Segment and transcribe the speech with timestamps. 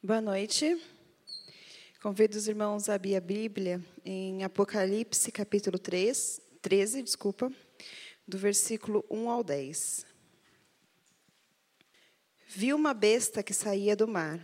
[0.00, 0.80] Boa noite.
[2.00, 7.52] Convido os irmãos a abrir a Bíblia em Apocalipse, capítulo 3, 13, desculpa,
[8.26, 10.06] do versículo 1 ao 10.
[12.46, 14.40] Vi uma besta que saía do mar.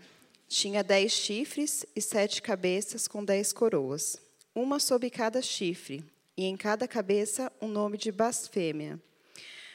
[0.48, 4.21] Tinha dez chifres e sete cabeças com dez coroas,
[4.52, 6.05] uma sob cada chifre,
[6.36, 9.00] e em cada cabeça um nome de blasfêmia.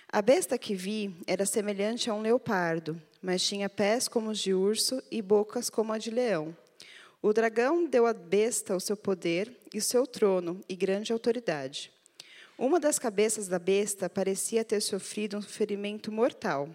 [0.10, 4.54] A besta que vi era semelhante a um leopardo, mas tinha pés como os de
[4.54, 6.56] urso e bocas como a de leão.
[7.22, 11.92] O dragão deu à besta o seu poder e o seu trono e grande autoridade.
[12.58, 16.70] Uma das cabeças da besta parecia ter sofrido um ferimento mortal,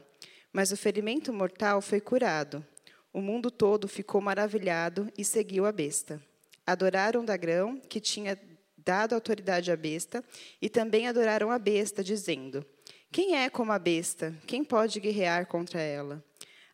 [0.53, 2.65] mas o ferimento mortal foi curado.
[3.13, 6.23] O mundo todo ficou maravilhado e seguiu a besta.
[6.67, 8.39] Adoraram o dragão, que tinha
[8.77, 10.25] dado autoridade à besta,
[10.61, 12.65] e também adoraram a besta, dizendo:
[13.11, 14.35] Quem é como a besta?
[14.47, 16.25] Quem pode guerrear contra ela?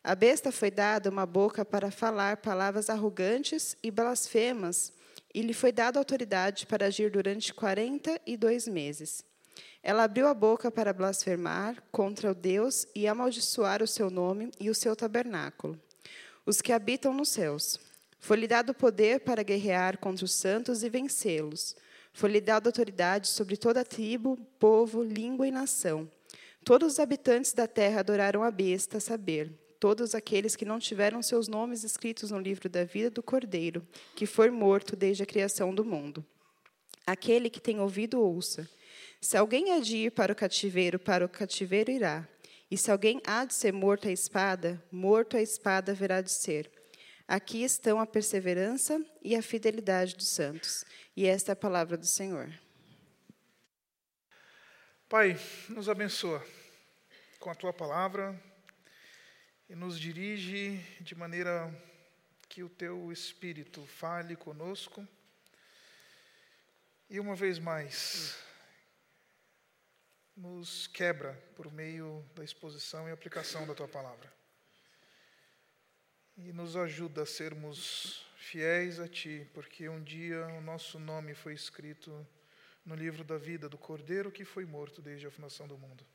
[0.03, 4.91] A besta foi dada uma boca para falar palavras arrogantes e blasfemas,
[5.33, 9.23] e lhe foi dada autoridade para agir durante quarenta e dois meses.
[9.83, 14.71] Ela abriu a boca para blasfemar contra o Deus e amaldiçoar o seu nome e
[14.71, 15.79] o seu tabernáculo,
[16.47, 17.79] os que habitam nos céus.
[18.19, 21.75] Foi-lhe dado poder para guerrear contra os santos e vencê-los.
[22.11, 26.09] Foi-lhe dada autoridade sobre toda tribo, povo, língua e nação.
[26.63, 31.23] Todos os habitantes da terra adoraram a besta, a saber, todos aqueles que não tiveram
[31.23, 35.73] seus nomes escritos no livro da vida do Cordeiro, que foi morto desde a criação
[35.73, 36.23] do mundo.
[37.03, 38.69] Aquele que tem ouvido, ouça.
[39.19, 42.29] Se alguém há de ir para o cativeiro, para o cativeiro irá.
[42.69, 46.69] E se alguém há de ser morto à espada, morto à espada haverá de ser.
[47.27, 50.85] Aqui estão a perseverança e a fidelidade dos santos.
[51.17, 52.53] E esta é a palavra do Senhor.
[55.09, 56.45] Pai, nos abençoa
[57.39, 58.39] com a tua palavra,
[59.71, 61.73] e nos dirige de maneira
[62.49, 65.07] que o teu Espírito fale conosco.
[67.09, 68.37] E uma vez mais,
[70.35, 74.29] nos quebra por meio da exposição e aplicação da tua palavra.
[76.35, 81.53] E nos ajuda a sermos fiéis a ti, porque um dia o nosso nome foi
[81.53, 82.27] escrito
[82.85, 86.05] no livro da vida do Cordeiro que foi morto desde a fundação do mundo.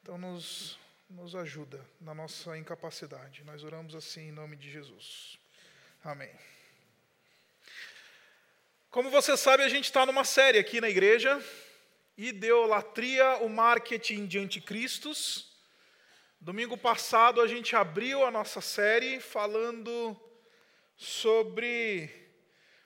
[0.00, 0.78] Então, nos
[1.08, 3.44] nos ajuda na nossa incapacidade.
[3.44, 5.38] Nós oramos assim em nome de Jesus.
[6.02, 6.30] Amém.
[8.90, 11.42] Como você sabe, a gente está numa série aqui na igreja,
[12.16, 15.52] Ideolatria, o Marketing de Anticristos.
[16.40, 20.20] Domingo passado a gente abriu a nossa série falando
[20.96, 22.10] sobre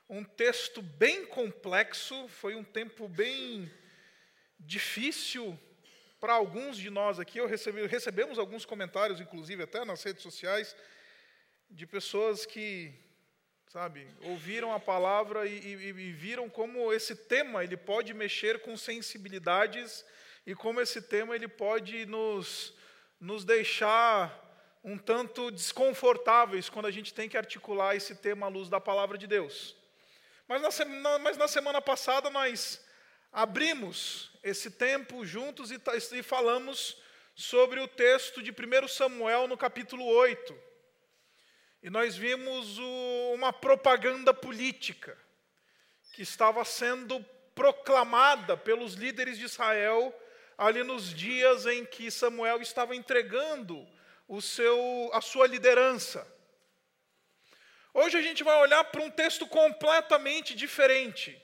[0.08, 3.70] um texto bem complexo, foi um tempo bem
[4.58, 5.58] difícil
[6.20, 10.76] para alguns de nós aqui, eu recebi, recebemos alguns comentários, inclusive até nas redes sociais,
[11.70, 12.92] de pessoas que,
[13.68, 18.76] sabe, ouviram a palavra e, e, e viram como esse tema ele pode mexer com
[18.76, 20.04] sensibilidades
[20.46, 22.74] e como esse tema ele pode nos,
[23.18, 24.46] nos deixar
[24.84, 29.16] um tanto desconfortáveis quando a gente tem que articular esse tema à luz da palavra
[29.16, 29.76] de Deus.
[30.46, 32.84] Mas na, mas na semana passada nós
[33.32, 35.80] abrimos esse tempo juntos e,
[36.12, 36.96] e falamos
[37.34, 40.70] sobre o texto de 1 Samuel no capítulo 8.
[41.82, 45.16] E nós vimos o, uma propaganda política
[46.12, 47.24] que estava sendo
[47.54, 50.14] proclamada pelos líderes de Israel
[50.58, 53.86] ali nos dias em que Samuel estava entregando
[54.28, 56.26] o seu, a sua liderança.
[57.94, 61.40] Hoje a gente vai olhar para um texto completamente diferente.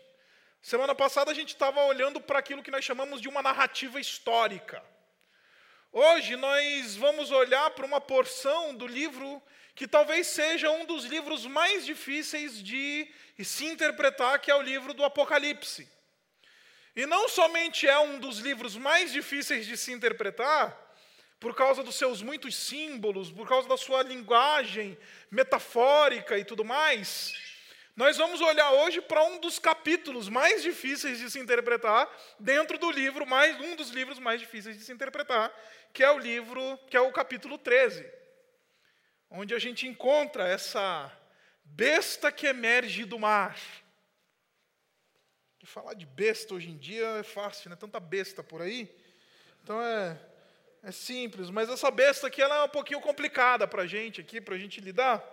[0.66, 4.82] Semana passada a gente estava olhando para aquilo que nós chamamos de uma narrativa histórica.
[5.92, 9.40] Hoje nós vamos olhar para uma porção do livro
[9.76, 13.08] que talvez seja um dos livros mais difíceis de
[13.44, 15.88] se interpretar, que é o livro do Apocalipse.
[16.96, 20.76] E não somente é um dos livros mais difíceis de se interpretar,
[21.38, 24.98] por causa dos seus muitos símbolos, por causa da sua linguagem
[25.30, 27.45] metafórica e tudo mais,
[27.96, 32.06] nós vamos olhar hoje para um dos capítulos mais difíceis de se interpretar
[32.38, 35.50] dentro do livro, mais um dos livros mais difíceis de se interpretar,
[35.94, 38.06] que é o livro, que é o capítulo 13,
[39.30, 41.10] onde a gente encontra essa
[41.64, 43.58] besta que emerge do mar.
[45.62, 47.76] E falar de besta hoje em dia é fácil, né?
[47.76, 48.94] Tanta besta por aí.
[49.62, 50.20] Então é,
[50.82, 54.38] é simples, mas essa besta aqui ela é um pouquinho complicada para a gente aqui,
[54.38, 55.24] para a gente lidar.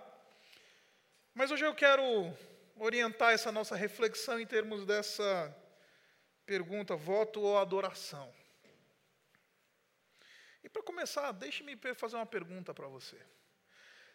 [1.35, 2.33] Mas hoje eu quero
[2.75, 5.55] orientar essa nossa reflexão em termos dessa
[6.45, 8.33] pergunta: voto ou adoração?
[10.63, 13.19] E para começar, deixe-me fazer uma pergunta para você.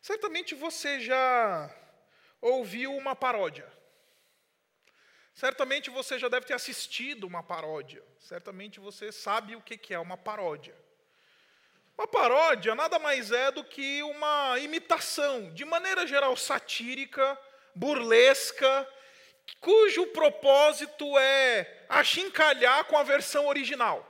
[0.00, 1.74] Certamente você já
[2.40, 3.70] ouviu uma paródia.
[5.34, 8.02] Certamente você já deve ter assistido uma paródia.
[8.18, 10.74] Certamente você sabe o que é uma paródia.
[11.96, 17.38] Uma paródia nada mais é do que uma imitação, de maneira geral satírica,
[17.78, 18.88] burlesca,
[19.60, 24.04] cujo propósito é achincalhar com a versão original.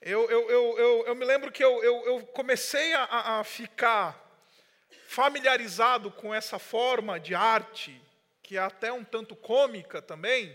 [0.00, 4.24] Eu, eu, eu, eu, eu me lembro que eu, eu, eu comecei a, a ficar
[5.08, 8.00] familiarizado com essa forma de arte,
[8.42, 10.54] que é até um tanto cômica também,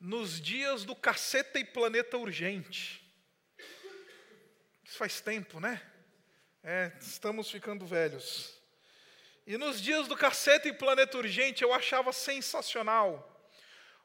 [0.00, 3.00] nos dias do Caceta e Planeta Urgente.
[4.82, 5.80] Isso faz tempo, né?
[6.64, 8.59] É, estamos ficando velhos.
[9.46, 13.26] E nos dias do Caceta e Planeta Urgente eu achava sensacional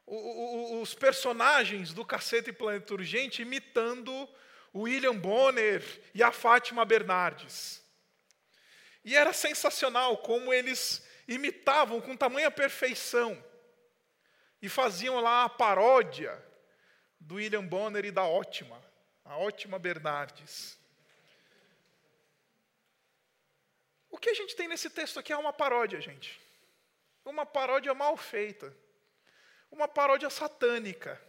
[0.07, 4.11] os personagens do Caceta e Planeta Urgente imitando
[4.71, 5.83] o William Bonner
[6.13, 7.83] e a Fátima Bernardes.
[9.03, 13.43] E era sensacional como eles imitavam com tamanha perfeição
[14.61, 16.43] e faziam lá a paródia
[17.19, 18.83] do William Bonner e da Ótima,
[19.23, 20.77] a Ótima Bernardes.
[24.15, 26.39] O que a gente tem nesse texto aqui é uma paródia, gente.
[27.23, 28.75] Uma paródia mal feita
[29.75, 31.21] uma paródia satânica.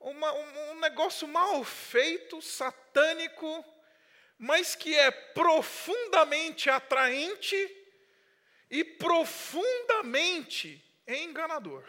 [0.00, 3.64] Uma, um, um negócio mal feito, satânico,
[4.38, 7.54] mas que é profundamente atraente
[8.70, 11.86] e profundamente enganador.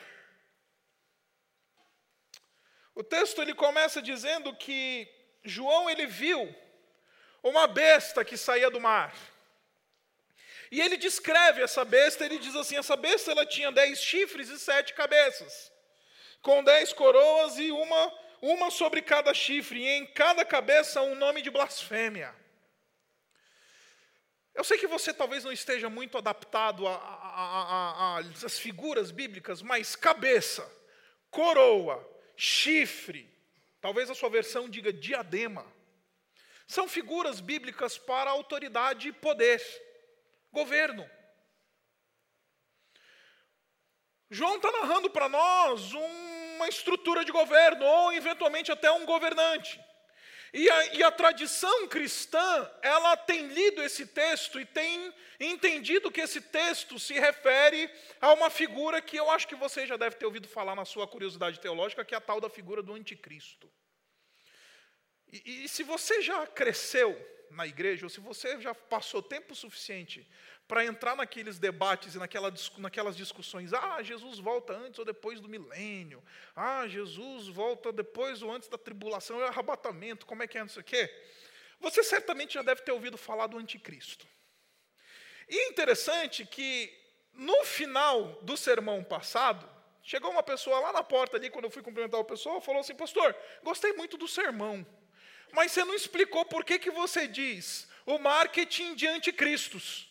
[2.94, 5.10] O texto ele começa dizendo que
[5.44, 6.54] João ele viu
[7.44, 9.14] uma besta que saía do mar.
[10.72, 14.58] E ele descreve essa besta, ele diz assim: essa besta ela tinha dez chifres e
[14.58, 15.72] sete cabeças,
[16.42, 21.42] com dez coroas e uma, uma sobre cada chifre, e em cada cabeça um nome
[21.42, 22.34] de blasfêmia.
[24.56, 30.72] Eu sei que você talvez não esteja muito adaptado às figuras bíblicas, mas cabeça,
[31.32, 32.08] coroa,
[32.38, 33.28] chifre,
[33.82, 35.66] talvez a sua versão diga diadema,
[36.68, 39.62] são figuras bíblicas para autoridade e poder
[40.52, 41.10] governo.
[44.30, 49.80] João está narrando para nós uma estrutura de governo, ou eventualmente até um governante.
[50.54, 56.22] E a, e a, tradição cristã, ela tem lido esse texto e tem entendido que
[56.22, 57.90] esse texto se refere
[58.22, 61.08] a uma figura que eu acho que você já deve ter ouvido falar na sua
[61.08, 63.68] curiosidade teológica, que é a tal da figura do anticristo.
[65.34, 67.20] E, e se você já cresceu
[67.50, 70.28] na igreja, ou se você já passou tempo suficiente
[70.68, 75.50] para entrar naqueles debates e naquela, naquelas discussões, ah, Jesus volta antes ou depois do
[75.50, 76.24] milênio,
[76.56, 80.70] ah, Jesus volta depois ou antes da tribulação e arrebatamento, como é que é, não
[80.70, 81.10] sei o quê,
[81.80, 84.28] você certamente já deve ter ouvido falar do anticristo.
[85.50, 86.94] E é interessante que,
[87.34, 89.68] no final do sermão passado,
[90.02, 92.96] chegou uma pessoa lá na porta ali, quando eu fui cumprimentar o pessoal, falou assim,
[92.96, 94.86] pastor, gostei muito do sermão.
[95.54, 100.10] Mas você não explicou por que, que você diz o marketing de anticristos.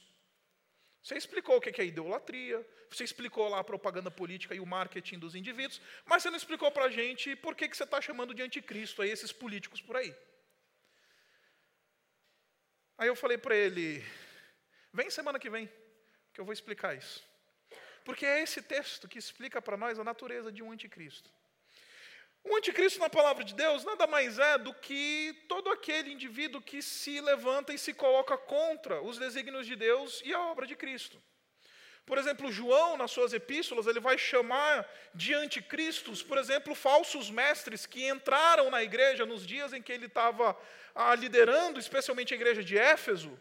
[1.02, 5.18] Você explicou o que é idolatria, você explicou lá a propaganda política e o marketing
[5.18, 8.32] dos indivíduos, mas você não explicou para a gente por que, que você está chamando
[8.32, 10.14] de anticristo aí esses políticos por aí.
[12.96, 14.05] Aí eu falei para ele:
[14.93, 15.69] vem semana que vem,
[16.32, 17.20] que eu vou explicar isso.
[18.05, 21.28] Porque é esse texto que explica para nós a natureza de um anticristo.
[22.44, 26.82] O anticristo na palavra de Deus nada mais é do que todo aquele indivíduo que
[26.82, 31.22] se levanta e se coloca contra os desígnios de Deus e a obra de Cristo.
[32.05, 37.87] Por exemplo, João, nas suas epístolas, ele vai chamar de anticristos, por exemplo, falsos mestres
[37.87, 40.58] que entraram na igreja nos dias em que ele estava
[40.94, 43.39] ah, liderando, especialmente a igreja de Éfeso,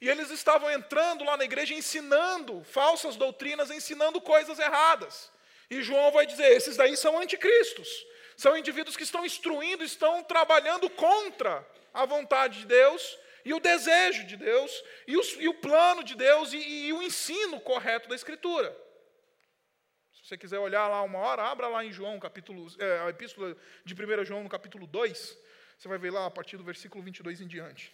[0.00, 5.30] e eles estavam entrando lá na igreja ensinando falsas doutrinas, ensinando coisas erradas.
[5.68, 8.06] E João vai dizer: esses daí são anticristos.
[8.38, 14.24] São indivíduos que estão instruindo, estão trabalhando contra a vontade de Deus e o desejo
[14.28, 14.70] de Deus
[15.08, 18.70] e, os, e o plano de Deus e, e, o ensino correto da Escritura.
[20.12, 23.56] Se você quiser olhar lá uma hora, abra lá em João, capítulo, é, a epístola
[23.84, 25.38] de 1 João, no capítulo 2,
[25.76, 27.92] você vai ver lá a partir do versículo 22 em diante.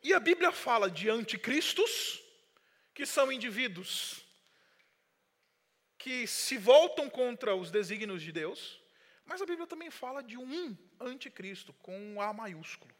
[0.00, 2.22] E a Bíblia fala de anticristos,
[2.94, 4.23] que são indivíduos
[6.04, 8.78] que se voltam contra os desígnios de Deus,
[9.24, 12.94] mas a Bíblia também fala de um anticristo, com um A maiúsculo.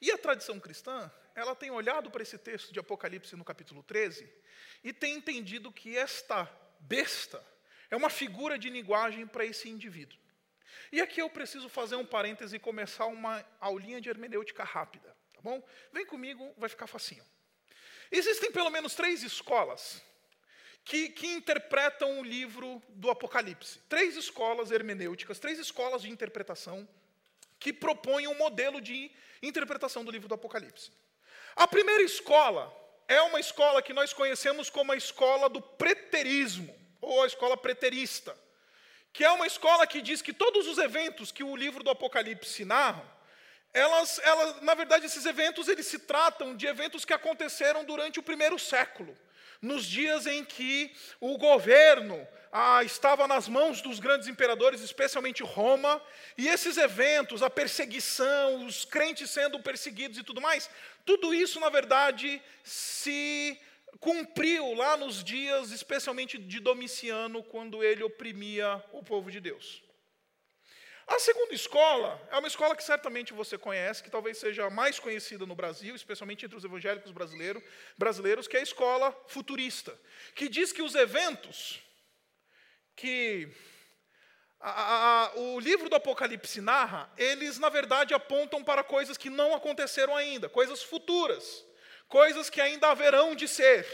[0.00, 4.28] E a tradição cristã, ela tem olhado para esse texto de Apocalipse no capítulo 13
[4.82, 6.50] e tem entendido que esta
[6.80, 7.40] besta
[7.88, 10.18] é uma figura de linguagem para esse indivíduo.
[10.90, 15.40] E aqui eu preciso fazer um parêntese e começar uma aulinha de hermenêutica rápida, tá
[15.40, 15.64] bom?
[15.92, 17.24] Vem comigo, vai ficar facinho.
[18.10, 20.02] Existem pelo menos três escolas
[20.84, 23.78] que, que, interpretam o livro do Apocalipse.
[23.88, 26.88] Três escolas hermenêuticas, três escolas de interpretação
[27.58, 29.10] que propõem um modelo de
[29.42, 30.90] interpretação do livro do Apocalipse.
[31.54, 32.74] A primeira escola
[33.06, 38.36] é uma escola que nós conhecemos como a escola do preterismo, ou a escola preterista
[39.12, 42.64] que é uma escola que diz que todos os eventos que o livro do Apocalipse
[42.64, 43.04] narra,
[43.72, 48.22] elas, elas, na verdade, esses eventos eles se tratam de eventos que aconteceram durante o
[48.22, 49.16] primeiro século,
[49.62, 56.02] nos dias em que o governo ah, estava nas mãos dos grandes imperadores, especialmente Roma,
[56.36, 60.68] e esses eventos, a perseguição, os crentes sendo perseguidos e tudo mais,
[61.04, 63.60] tudo isso, na verdade, se
[64.00, 69.82] cumpriu lá nos dias, especialmente de Domiciano, quando ele oprimia o povo de Deus.
[71.10, 74.98] A segunda escola é uma escola que certamente você conhece, que talvez seja a mais
[74.98, 77.62] conhecida no Brasil, especialmente entre os evangélicos brasileiro,
[77.98, 79.98] brasileiros, que é a escola futurista,
[80.34, 81.82] que diz que os eventos
[82.94, 83.48] que
[84.60, 89.54] a, a, o livro do Apocalipse narra, eles na verdade apontam para coisas que não
[89.54, 91.64] aconteceram ainda, coisas futuras
[92.10, 93.86] coisas que ainda haverão de ser.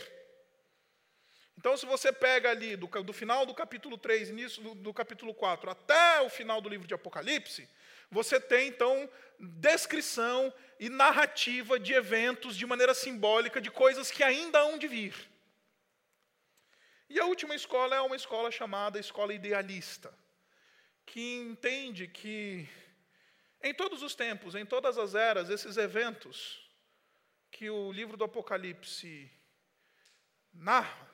[1.58, 5.32] Então, se você pega ali do, do final do capítulo 3, início do, do capítulo
[5.34, 7.68] 4, até o final do livro de Apocalipse,
[8.10, 9.08] você tem então
[9.38, 15.14] descrição e narrativa de eventos de maneira simbólica, de coisas que ainda hão de vir.
[17.08, 20.12] E a última escola é uma escola chamada escola idealista,
[21.04, 22.68] que entende que
[23.62, 26.68] em todos os tempos, em todas as eras, esses eventos
[27.50, 29.30] que o livro do Apocalipse
[30.52, 31.05] narra,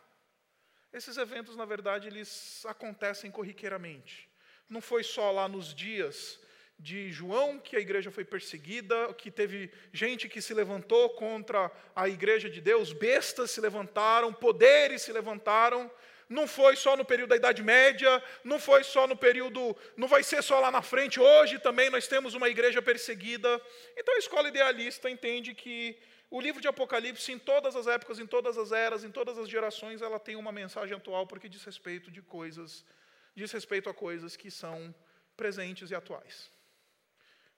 [0.93, 4.29] esses eventos, na verdade, eles acontecem corriqueiramente.
[4.69, 6.39] Não foi só lá nos dias
[6.79, 12.09] de João que a igreja foi perseguida, que teve gente que se levantou contra a
[12.09, 15.91] igreja de Deus, bestas se levantaram, poderes se levantaram.
[16.29, 20.23] Não foi só no período da Idade Média, não foi só no período, não vai
[20.23, 21.21] ser só lá na frente.
[21.21, 23.61] Hoje também nós temos uma igreja perseguida.
[23.97, 25.99] Então a escola idealista entende que
[26.33, 29.47] o livro de Apocalipse, em todas as épocas, em todas as eras, em todas as
[29.51, 32.87] gerações, ela tem uma mensagem atual porque diz respeito de coisas,
[33.35, 34.95] diz respeito a coisas que são
[35.37, 36.51] presentes e atuais.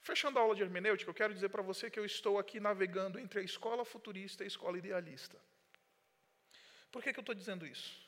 [0.01, 3.17] Fechando a aula de hermenêutica, eu quero dizer para você que eu estou aqui navegando
[3.17, 5.39] entre a escola futurista e a escola idealista.
[6.91, 8.05] Por que, que eu estou dizendo isso?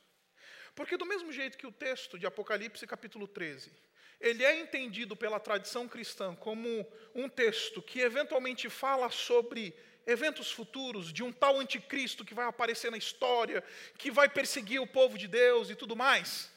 [0.75, 3.73] Porque do mesmo jeito que o texto de Apocalipse capítulo 13,
[4.20, 6.68] ele é entendido pela tradição cristã como
[7.14, 9.73] um texto que eventualmente fala sobre
[10.07, 13.63] eventos futuros de um tal anticristo que vai aparecer na história,
[13.99, 16.51] que vai perseguir o povo de Deus e tudo mais.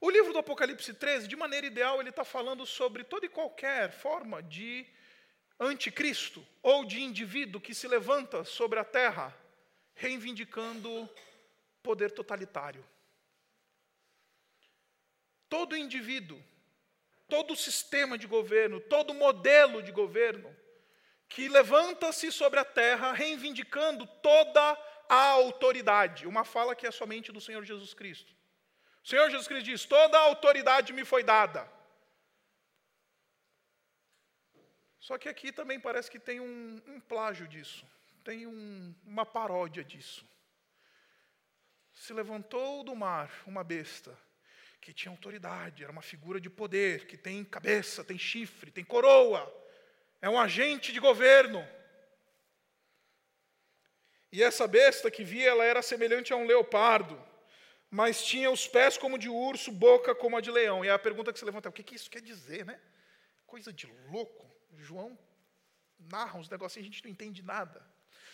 [0.00, 3.90] O livro do Apocalipse 13, de maneira ideal, ele está falando sobre toda e qualquer
[3.92, 4.86] forma de
[5.58, 9.34] anticristo ou de indivíduo que se levanta sobre a terra,
[9.94, 11.08] reivindicando
[11.82, 12.84] poder totalitário.
[15.48, 16.42] Todo indivíduo,
[17.28, 20.54] todo sistema de governo, todo modelo de governo,
[21.28, 24.78] que levanta-se sobre a terra reivindicando toda
[25.08, 26.26] a autoridade.
[26.26, 28.34] Uma fala que é somente do Senhor Jesus Cristo.
[29.02, 31.70] O Senhor Jesus Cristo diz: Toda a autoridade me foi dada.
[34.98, 37.86] Só que aqui também parece que tem um, um plágio disso,
[38.24, 40.26] tem um, uma paródia disso.
[41.92, 44.18] Se levantou do mar uma besta
[44.80, 49.63] que tinha autoridade, era uma figura de poder, que tem cabeça, tem chifre, tem coroa
[50.24, 51.60] é um agente de governo.
[54.32, 57.22] E essa besta que via, ela era semelhante a um leopardo,
[57.90, 60.82] mas tinha os pés como de urso, boca como a de leão.
[60.82, 62.80] E a pergunta que se levanta é: o que isso quer dizer, né?
[63.46, 64.50] Coisa de louco.
[64.78, 65.18] João
[65.98, 67.86] narra uns negocinhos, a gente não entende nada.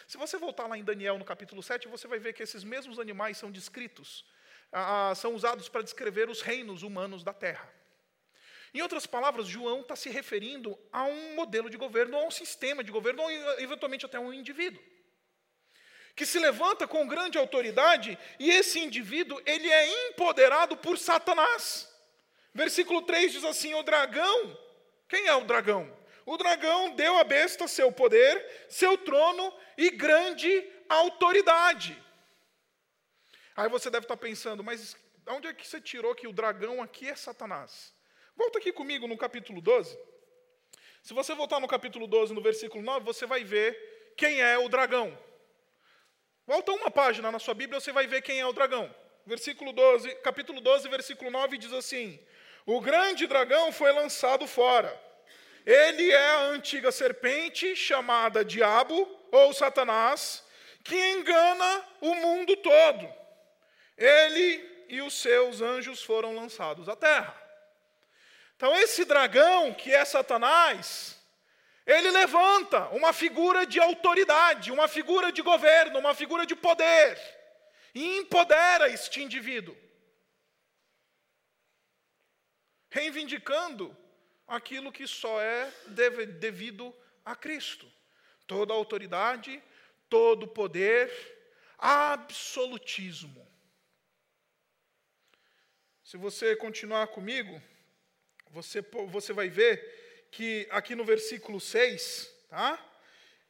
[0.06, 3.00] Se você voltar lá em Daniel, no capítulo 7, você vai ver que esses mesmos
[3.00, 4.24] animais são descritos,
[5.16, 7.68] são usados para descrever os reinos humanos da terra.
[8.72, 12.84] Em outras palavras, João está se referindo a um modelo de governo, a um sistema
[12.84, 14.82] de governo, ou eventualmente até a um indivíduo.
[16.14, 21.88] Que se levanta com grande autoridade, e esse indivíduo, ele é empoderado por Satanás.
[22.54, 24.56] Versículo 3 diz assim: O dragão,
[25.08, 25.98] quem é o dragão?
[26.24, 32.00] O dragão deu à besta seu poder, seu trono e grande autoridade.
[33.56, 34.96] Aí você deve estar pensando, mas
[35.26, 37.92] onde é que você tirou que o dragão aqui é Satanás?
[38.36, 39.98] Volta aqui comigo no capítulo 12.
[41.02, 44.68] Se você voltar no capítulo 12, no versículo 9, você vai ver quem é o
[44.68, 45.16] dragão.
[46.46, 48.94] Volta uma página na sua Bíblia, você vai ver quem é o dragão.
[49.26, 52.18] Versículo 12, capítulo 12, versículo 9 diz assim:
[52.66, 54.98] o grande dragão foi lançado fora.
[55.64, 60.44] Ele é a antiga serpente chamada Diabo ou Satanás,
[60.82, 63.12] que engana o mundo todo.
[63.96, 67.36] Ele e os seus anjos foram lançados à terra.
[68.60, 71.18] Então, esse dragão, que é Satanás,
[71.86, 77.18] ele levanta uma figura de autoridade, uma figura de governo, uma figura de poder,
[77.94, 79.74] e empodera este indivíduo,
[82.90, 83.96] reivindicando
[84.46, 85.72] aquilo que só é
[86.38, 87.90] devido a Cristo.
[88.46, 89.62] Toda autoridade,
[90.06, 91.10] todo poder,
[91.78, 93.50] absolutismo.
[96.04, 97.69] Se você continuar comigo,
[98.50, 102.84] você, você vai ver que aqui no versículo 6, tá?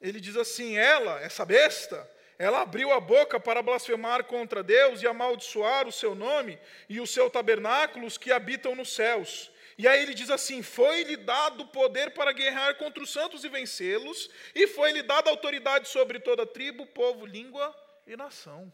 [0.01, 5.07] ele diz assim: Ela, essa besta, ela abriu a boca para blasfemar contra Deus e
[5.07, 9.51] amaldiçoar o seu nome e o seu tabernáculo, os que habitam nos céus.
[9.77, 14.31] E aí ele diz assim: Foi-lhe dado poder para guerrear contra os santos e vencê-los,
[14.55, 17.75] e foi-lhe dada autoridade sobre toda tribo, povo, língua
[18.07, 18.73] e nação.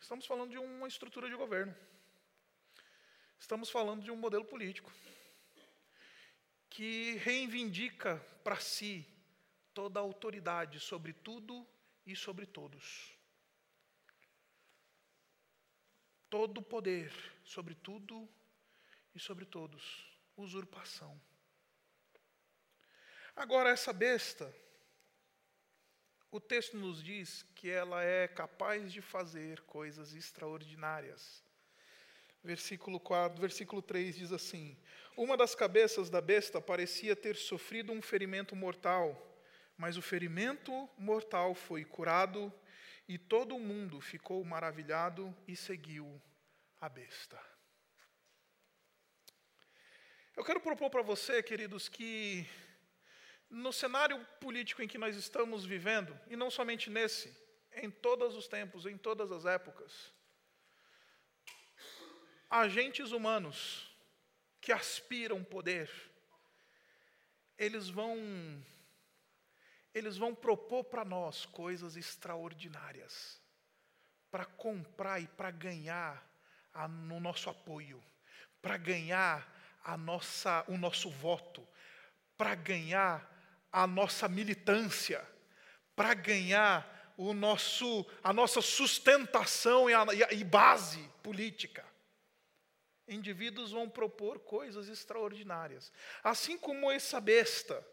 [0.00, 1.74] Estamos falando de uma estrutura de governo.
[3.46, 4.92] Estamos falando de um modelo político
[6.68, 9.06] que reivindica para si
[9.72, 11.64] toda a autoridade sobre tudo
[12.04, 13.16] e sobre todos.
[16.28, 17.12] Todo o poder
[17.44, 18.28] sobre tudo
[19.14, 20.10] e sobre todos.
[20.36, 21.16] Usurpação.
[23.36, 24.52] Agora, essa besta
[26.32, 31.45] o texto nos diz que ela é capaz de fazer coisas extraordinárias.
[32.42, 34.76] Versículo 4, versículo 3 diz assim:
[35.16, 39.20] Uma das cabeças da besta parecia ter sofrido um ferimento mortal,
[39.76, 42.52] mas o ferimento mortal foi curado
[43.08, 46.20] e todo mundo ficou maravilhado e seguiu
[46.80, 47.40] a besta.
[50.36, 52.46] Eu quero propor para você, queridos, que
[53.48, 57.34] no cenário político em que nós estamos vivendo, e não somente nesse,
[57.72, 60.12] em todos os tempos, em todas as épocas,
[62.50, 63.90] agentes humanos
[64.60, 65.90] que aspiram poder,
[67.58, 68.16] eles vão
[69.94, 73.40] eles vão propor para nós coisas extraordinárias
[74.30, 76.22] para comprar e para ganhar
[76.74, 78.04] a, no nosso apoio,
[78.60, 79.50] para ganhar
[79.82, 81.66] a nossa, o nosso voto,
[82.36, 83.26] para ganhar
[83.72, 85.26] a nossa militância,
[85.94, 91.82] para ganhar o nosso, a nossa sustentação e, a, e base política.
[93.08, 95.92] Indivíduos vão propor coisas extraordinárias.
[96.24, 97.86] Assim como essa besta,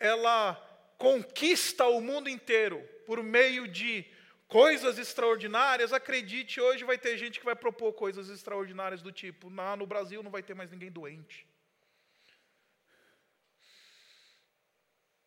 [0.00, 0.54] ela
[0.98, 4.04] conquista o mundo inteiro por meio de
[4.48, 9.86] coisas extraordinárias, acredite, hoje vai ter gente que vai propor coisas extraordinárias do tipo: no
[9.86, 11.46] Brasil não vai ter mais ninguém doente.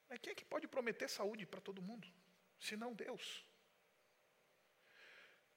[0.10, 2.06] Mas quem é que pode prometer saúde para todo mundo?
[2.60, 3.46] Se não Deus.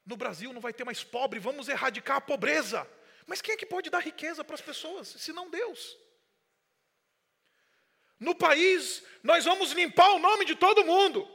[0.06, 2.88] No Brasil não vai ter mais pobre, vamos erradicar a pobreza.
[3.26, 5.96] Mas quem é que pode dar riqueza para as pessoas, se não Deus?
[8.18, 11.28] No país, nós vamos limpar o nome de todo mundo.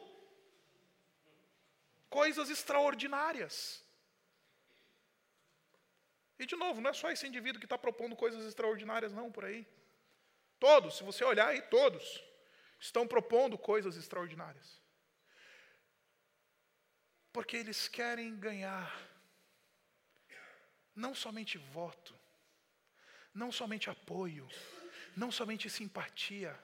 [2.09, 3.83] Coisas extraordinárias.
[6.39, 9.45] E de novo, não é só esse indivíduo que está propondo coisas extraordinárias, não, por
[9.45, 9.67] aí.
[10.59, 12.23] Todos, se você olhar aí, todos
[12.79, 14.81] estão propondo coisas extraordinárias.
[17.33, 19.08] Porque eles querem ganhar
[20.95, 22.17] não somente voto,
[23.33, 24.47] não somente apoio,
[25.15, 26.57] não somente simpatia,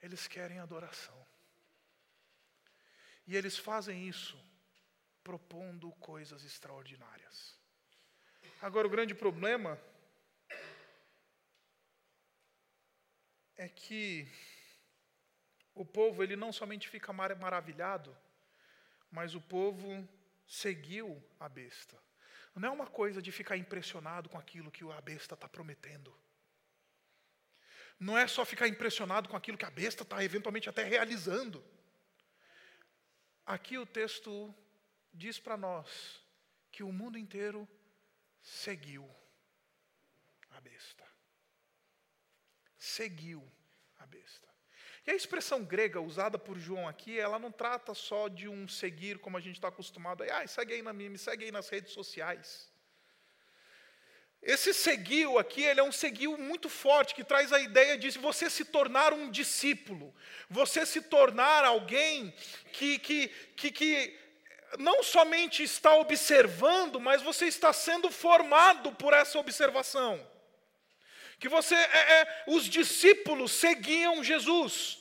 [0.00, 1.26] eles querem adoração.
[3.26, 4.36] E eles fazem isso
[5.22, 7.56] propondo coisas extraordinárias.
[8.60, 9.80] Agora, o grande problema
[13.56, 14.28] é que
[15.74, 18.16] o povo ele não somente fica maravilhado,
[19.10, 20.08] mas o povo
[20.46, 21.96] seguiu a besta.
[22.54, 26.14] Não é uma coisa de ficar impressionado com aquilo que a besta está prometendo.
[27.98, 31.64] Não é só ficar impressionado com aquilo que a besta está eventualmente até realizando.
[33.46, 34.54] Aqui o texto
[35.12, 36.20] diz para nós
[36.70, 37.68] que o mundo inteiro
[38.42, 39.08] seguiu
[40.50, 41.06] a besta.
[42.76, 43.50] Seguiu
[43.98, 44.51] a besta.
[45.06, 49.18] E a expressão grega usada por João aqui, ela não trata só de um seguir
[49.18, 50.22] como a gente está acostumado.
[50.22, 52.70] Ah, segue aí na minha, me segue aí nas redes sociais.
[54.40, 58.50] Esse seguiu aqui, ele é um seguiu muito forte, que traz a ideia de você
[58.50, 60.12] se tornar um discípulo,
[60.50, 62.34] você se tornar alguém
[62.72, 64.18] que, que, que, que
[64.78, 70.31] não somente está observando, mas você está sendo formado por essa observação.
[71.42, 75.00] Que você, é, é, os discípulos seguiam Jesus.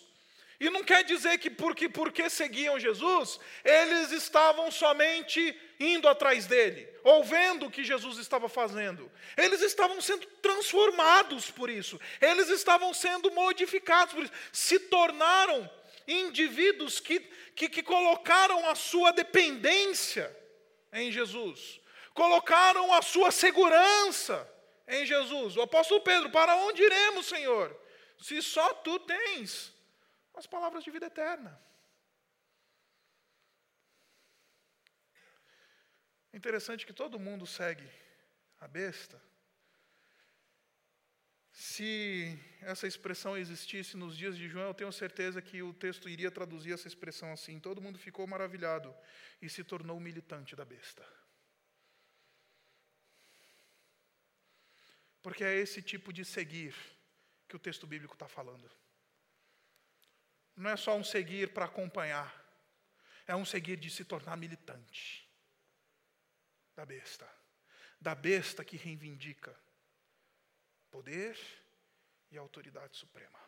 [0.60, 6.89] E não quer dizer que porque, porque seguiam Jesus, eles estavam somente indo atrás dele,
[7.04, 9.12] ou vendo o que Jesus estava fazendo.
[9.38, 15.69] Eles estavam sendo transformados por isso, eles estavam sendo modificados por isso, se tornaram
[16.08, 17.19] indivíduos que,
[17.56, 20.36] que, que colocaram a sua dependência
[20.91, 21.80] em Jesus,
[22.15, 24.51] colocaram a sua segurança
[24.91, 25.58] em Jesus.
[25.58, 27.75] O apóstolo Pedro, para onde iremos, Senhor?
[28.19, 29.73] Se só tu tens
[30.34, 31.60] as palavras de vida eterna.
[36.34, 37.89] É interessante que todo mundo segue
[38.60, 39.21] a besta.
[41.51, 46.32] Se essa expressão existisse nos dias de João, eu tenho certeza que o texto iria
[46.32, 48.95] traduzir essa expressão assim: todo mundo ficou maravilhado
[49.41, 51.06] e se tornou militante da besta.
[55.21, 56.75] Porque é esse tipo de seguir
[57.47, 58.69] que o texto bíblico está falando.
[60.55, 62.34] Não é só um seguir para acompanhar,
[63.27, 65.29] é um seguir de se tornar militante
[66.75, 67.29] da besta.
[67.99, 69.55] Da besta que reivindica
[70.89, 71.38] poder
[72.31, 73.39] e autoridade suprema.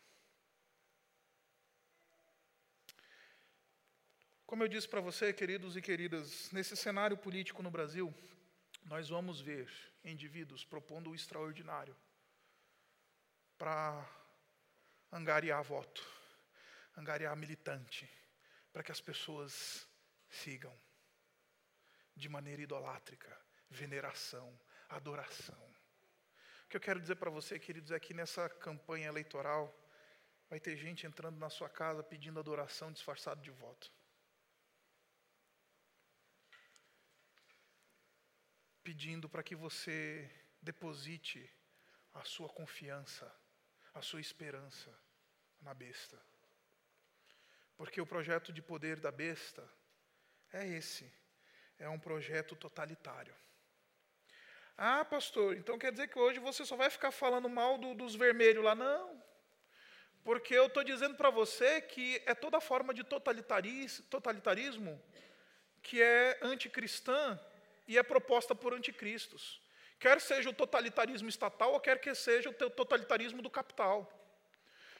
[4.46, 8.14] Como eu disse para você, queridos e queridas, nesse cenário político no Brasil,
[8.84, 9.70] nós vamos ver
[10.04, 11.96] indivíduos propondo o extraordinário
[13.56, 14.06] para
[15.10, 16.14] angariar voto
[16.96, 18.08] angariar militante,
[18.72, 19.88] para que as pessoas
[20.28, 20.72] sigam
[22.16, 23.36] de maneira idolátrica,
[23.68, 25.74] veneração, adoração.
[26.64, 29.72] O que eu quero dizer para você, queridos, é que nessa campanha eleitoral
[30.48, 33.92] vai ter gente entrando na sua casa pedindo adoração disfarçado de voto.
[38.84, 40.30] Pedindo para que você
[40.62, 41.50] deposite
[42.12, 43.34] a sua confiança,
[43.94, 44.90] a sua esperança
[45.60, 46.20] na besta.
[47.76, 49.68] Porque o projeto de poder da besta
[50.52, 51.10] é esse.
[51.78, 53.34] É um projeto totalitário.
[54.76, 58.14] Ah, pastor, então quer dizer que hoje você só vai ficar falando mal do, dos
[58.14, 58.74] vermelhos lá?
[58.74, 59.22] Não.
[60.22, 65.02] Porque eu estou dizendo para você que é toda forma de totalitarismo
[65.82, 67.38] que é anticristã
[67.86, 69.60] e é proposta por anticristos.
[69.98, 74.10] Quer seja o totalitarismo estatal ou quer que seja o totalitarismo do capital.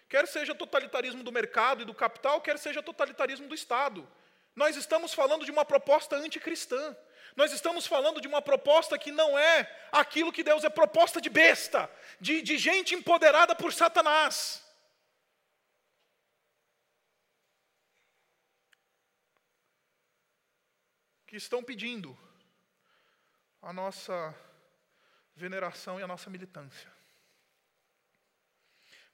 [0.09, 4.09] Quer seja totalitarismo do mercado e do capital, quer seja totalitarismo do Estado.
[4.55, 6.97] Nós estamos falando de uma proposta anticristã.
[7.35, 11.29] Nós estamos falando de uma proposta que não é aquilo que Deus é proposta de
[11.29, 14.63] besta, de, de gente empoderada por Satanás.
[21.27, 22.17] Que estão pedindo
[23.65, 24.35] a nossa
[25.35, 26.93] veneração e a nossa militância.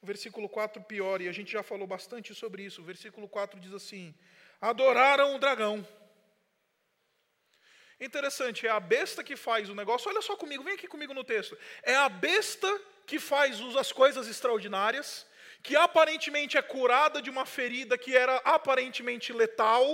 [0.02, 2.80] O versículo 4 pior, e a gente já falou bastante sobre isso.
[2.80, 4.12] O versículo 4 diz assim:
[4.60, 5.86] Adoraram o dragão.
[8.00, 10.10] Interessante, é a besta que faz o negócio.
[10.10, 11.56] Olha só comigo, vem aqui comigo no texto.
[11.82, 15.26] É a besta que faz as coisas extraordinárias,
[15.62, 19.84] que aparentemente é curada de uma ferida que era aparentemente letal,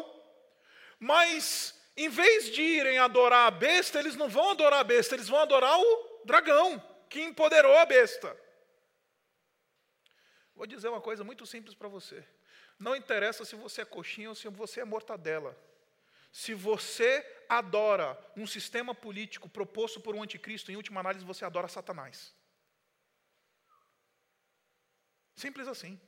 [0.98, 5.28] mas em vez de irem adorar a besta, eles não vão adorar a besta, eles
[5.28, 6.78] vão adorar o dragão
[7.08, 8.36] que empoderou a besta.
[10.54, 12.26] Vou dizer uma coisa muito simples para você.
[12.78, 15.56] Não interessa se você é coxinha ou se você é mortadela.
[16.30, 21.68] Se você adora um sistema político proposto por um anticristo, em última análise você adora
[21.68, 22.34] Satanás.
[25.34, 25.98] Simples assim.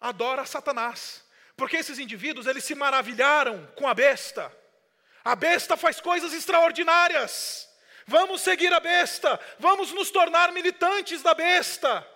[0.00, 1.27] Adora Satanás.
[1.58, 4.56] Porque esses indivíduos, eles se maravilharam com a besta.
[5.24, 7.68] A besta faz coisas extraordinárias.
[8.06, 12.06] Vamos seguir a besta, vamos nos tornar militantes da besta.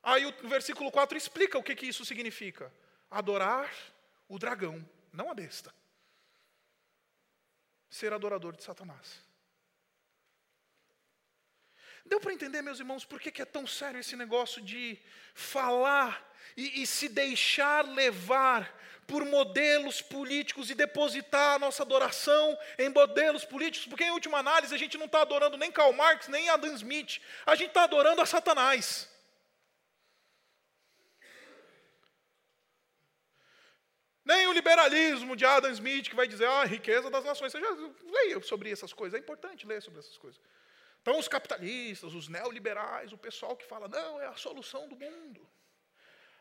[0.00, 2.72] Aí o versículo 4 explica o que, que isso significa:
[3.10, 3.68] adorar
[4.28, 5.74] o dragão, não a besta.
[7.90, 9.25] Ser adorador de Satanás.
[12.06, 14.98] Deu para entender, meus irmãos, por que, é tão sério esse negócio de
[15.34, 16.12] falar
[16.56, 18.72] e, e se deixar levar
[19.06, 24.74] por modelos políticos e depositar a nossa adoração em modelos políticos, porque em última análise
[24.74, 28.20] a gente não está adorando nem Karl Marx, nem Adam Smith, a gente está adorando
[28.20, 29.08] a Satanás.
[34.24, 37.52] Nem o liberalismo de Adam Smith, que vai dizer ah, a riqueza das nações.
[37.52, 37.70] Você já
[38.10, 40.40] leia sobre essas coisas, é importante ler sobre essas coisas.
[41.06, 45.48] Então, os capitalistas, os neoliberais, o pessoal que fala, não, é a solução do mundo.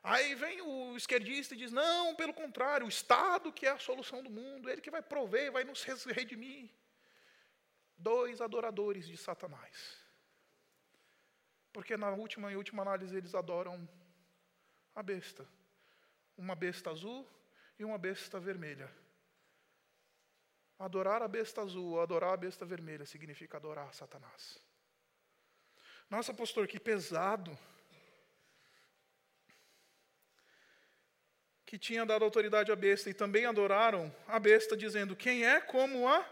[0.02, 4.24] Aí vem o esquerdista e diz: não, pelo contrário, o Estado que é a solução
[4.24, 6.72] do mundo, ele que vai prover, vai nos redimir.
[7.96, 10.00] Dois adoradores de Satanás.
[11.72, 13.88] Porque na última e última análise eles adoram
[14.96, 15.48] a besta.
[16.36, 17.30] Uma besta azul
[17.78, 18.92] e uma besta vermelha.
[20.78, 24.60] Adorar a besta azul, adorar a besta vermelha significa adorar Satanás.
[26.10, 27.58] Nossa, pastor, que pesado.
[31.66, 36.08] que tinha dado autoridade à besta, e também adoraram a besta, dizendo: Quem é como
[36.08, 36.26] a.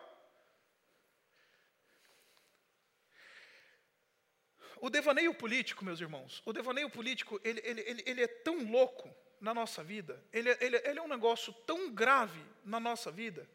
[4.79, 9.09] O devaneio político, meus irmãos, o devaneio político, ele, ele, ele, ele é tão louco
[9.39, 13.49] na nossa vida, ele, ele, ele é um negócio tão grave na nossa vida,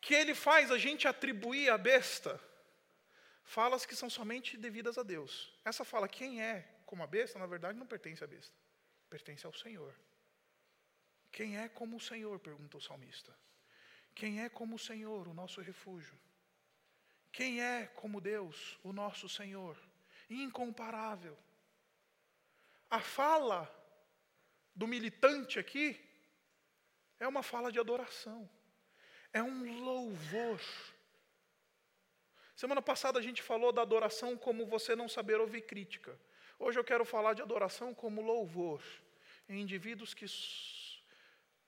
[0.00, 2.40] que ele faz a gente atribuir à besta
[3.44, 5.52] falas que são somente devidas a Deus.
[5.64, 8.54] Essa fala, quem é como a besta, na verdade não pertence à besta,
[9.08, 9.94] pertence ao Senhor.
[11.32, 12.38] Quem é como o Senhor?
[12.40, 13.34] pergunta o salmista.
[14.14, 16.18] Quem é como o Senhor, o nosso refúgio?
[17.32, 19.78] Quem é como Deus, o nosso Senhor?
[20.28, 21.38] Incomparável.
[22.90, 23.70] A fala
[24.74, 25.98] do militante aqui
[27.18, 28.48] é uma fala de adoração,
[29.32, 30.60] é um louvor.
[32.56, 36.18] Semana passada a gente falou da adoração como você não saber ouvir crítica.
[36.58, 38.82] Hoje eu quero falar de adoração como louvor
[39.48, 40.26] em indivíduos que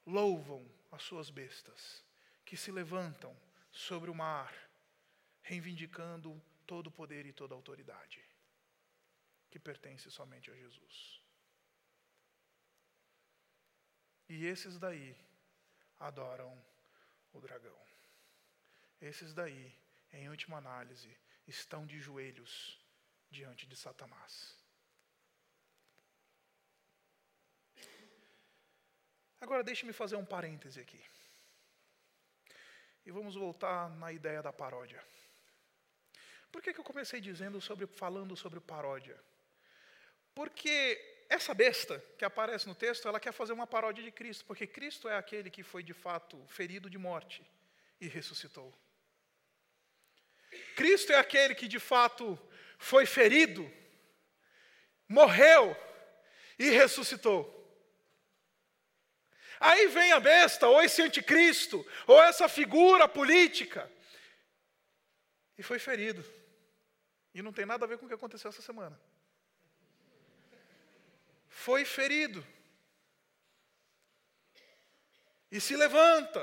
[0.05, 2.05] louvam as suas bestas,
[2.45, 3.37] que se levantam
[3.71, 4.53] sobre o mar,
[5.43, 8.21] reivindicando todo o poder e toda a autoridade,
[9.49, 11.23] que pertence somente a Jesus.
[14.29, 15.17] E esses daí
[15.99, 16.57] adoram
[17.33, 17.79] o dragão.
[19.01, 19.73] Esses daí,
[20.13, 21.17] em última análise,
[21.47, 22.79] estão de joelhos
[23.31, 24.57] diante de Satanás.
[29.41, 31.03] Agora deixe-me fazer um parêntese aqui.
[33.07, 35.03] E vamos voltar na ideia da paródia.
[36.53, 39.19] Por que, que eu comecei dizendo sobre, falando sobre paródia?
[40.35, 44.67] Porque essa besta que aparece no texto, ela quer fazer uma paródia de Cristo, porque
[44.67, 47.41] Cristo é aquele que foi de fato ferido de morte
[48.01, 48.77] e ressuscitou.
[50.75, 52.37] Cristo é aquele que de fato
[52.79, 53.71] foi ferido,
[55.09, 55.77] morreu
[56.59, 57.57] e ressuscitou.
[59.61, 63.89] Aí vem a besta, ou esse anticristo, ou essa figura política,
[65.57, 66.25] e foi ferido.
[67.33, 69.01] E não tem nada a ver com o que aconteceu essa semana.
[71.65, 72.41] Foi ferido.
[75.51, 76.43] E se levanta.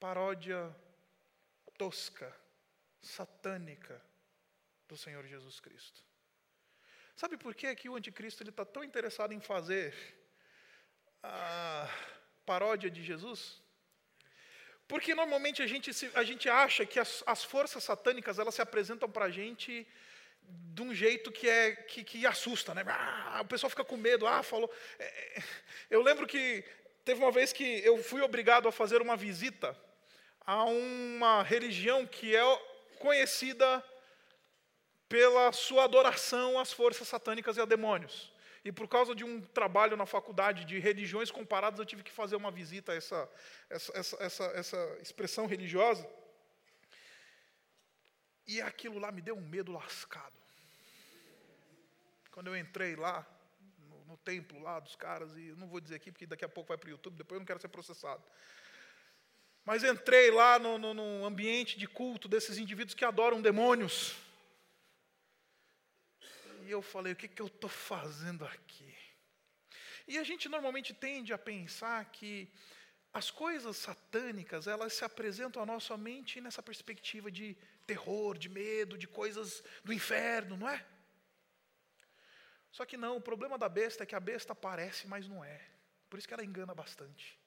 [0.00, 0.60] Paródia
[1.78, 2.28] tosca,
[3.00, 4.02] satânica
[4.88, 6.02] do Senhor Jesus Cristo.
[7.14, 9.94] Sabe por que, que o anticristo está tão interessado em fazer
[11.22, 11.88] a
[12.44, 13.62] paródia de Jesus?
[14.88, 18.62] Porque normalmente a gente, se, a gente acha que as, as forças satânicas elas se
[18.62, 19.86] apresentam para a gente
[20.48, 22.84] de um jeito que é que, que assusta, né?
[22.86, 24.26] Ah, o pessoal fica com medo.
[24.26, 24.70] Ah, falou.
[24.98, 25.04] É,
[25.38, 25.42] é,
[25.90, 26.64] eu lembro que
[27.04, 29.76] teve uma vez que eu fui obrigado a fazer uma visita
[30.46, 32.42] a uma religião que é
[32.98, 33.82] conhecida
[35.08, 38.32] pela sua adoração às forças satânicas e a demônios.
[38.64, 42.34] E por causa de um trabalho na faculdade de religiões comparadas, eu tive que fazer
[42.34, 43.30] uma visita a essa,
[43.68, 46.08] essa, essa, essa, essa expressão religiosa.
[48.46, 50.34] E aquilo lá me deu um medo lascado.
[52.30, 53.26] Quando eu entrei lá,
[53.88, 56.68] no, no templo lá dos caras, e não vou dizer aqui porque daqui a pouco
[56.68, 58.22] vai para o YouTube, depois eu não quero ser processado.
[59.64, 64.14] Mas entrei lá no, no, no ambiente de culto desses indivíduos que adoram demônios.
[66.66, 68.94] E eu falei: o que, que eu estou fazendo aqui?
[70.06, 72.50] E a gente normalmente tende a pensar que
[73.14, 78.98] as coisas satânicas, elas se apresentam à nossa mente nessa perspectiva de terror, de medo,
[78.98, 80.84] de coisas do inferno, não é?
[82.72, 85.64] Só que não, o problema da besta é que a besta aparece, mas não é.
[86.10, 87.38] Por isso que ela engana bastante.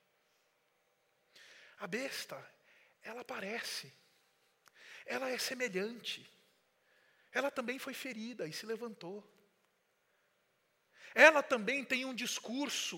[1.80, 2.42] A besta,
[3.04, 3.94] ela aparece.
[5.06, 6.26] Ela é semelhante.
[7.30, 9.22] Ela também foi ferida e se levantou.
[11.14, 12.98] Ela também tem um discurso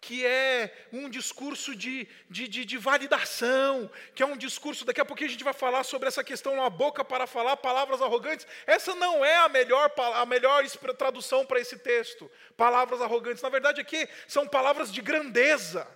[0.00, 5.04] que é um discurso de, de, de, de, validação, que é um discurso, daqui a
[5.04, 8.46] pouquinho a gente vai falar sobre essa questão, uma boca para falar palavras arrogantes.
[8.66, 10.64] Essa não é a melhor, a melhor
[10.96, 13.42] tradução para esse texto, palavras arrogantes.
[13.42, 15.86] Na verdade, aqui são palavras de grandeza.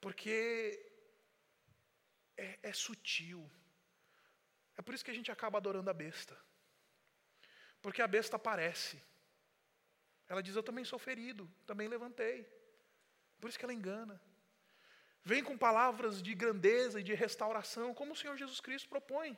[0.00, 0.82] Porque
[2.36, 3.50] é, é sutil.
[4.76, 6.38] É por isso que a gente acaba adorando a besta.
[7.80, 9.00] Porque a besta aparece.
[10.28, 12.46] Ela diz: Eu também sou ferido, também levantei.
[13.40, 14.20] Por isso que ela engana.
[15.22, 19.36] Vem com palavras de grandeza e de restauração, como o Senhor Jesus Cristo propõe.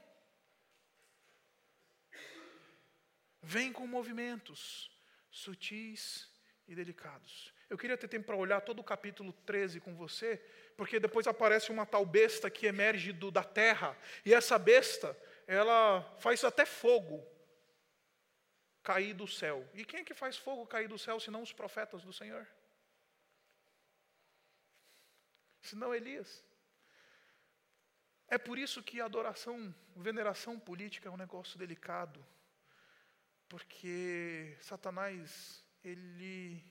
[3.40, 4.90] Vem com movimentos
[5.30, 6.28] sutis
[6.66, 7.54] e delicados.
[7.70, 10.36] Eu queria ter tempo para olhar todo o capítulo 13 com você,
[10.76, 16.02] porque depois aparece uma tal besta que emerge do, da terra, e essa besta, ela
[16.18, 17.24] faz até fogo
[18.88, 19.58] cair do céu.
[19.74, 22.46] E quem é que faz fogo cair do céu, senão os profetas do Senhor?
[25.60, 26.30] Senão Elias.
[28.28, 32.24] É por isso que adoração, veneração política é um negócio delicado,
[33.48, 36.64] porque Satanás, ele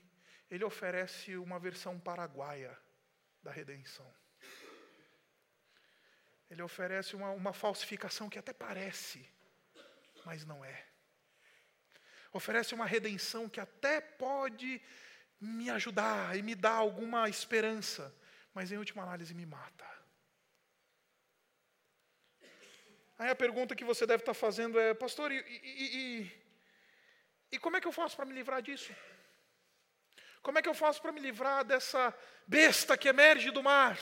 [0.48, 2.72] ele oferece uma versão paraguaia
[3.42, 4.10] da redenção.
[6.48, 9.28] Ele oferece uma, uma falsificação que até parece,
[10.24, 10.95] mas não é.
[12.36, 14.80] Oferece uma redenção que até pode
[15.40, 18.14] me ajudar e me dar alguma esperança,
[18.52, 19.86] mas em última análise me mata.
[23.18, 26.32] Aí a pergunta que você deve estar fazendo é, pastor, e, e, e,
[27.52, 28.94] e como é que eu faço para me livrar disso?
[30.42, 32.14] Como é que eu faço para me livrar dessa
[32.46, 33.98] besta que emerge do mar?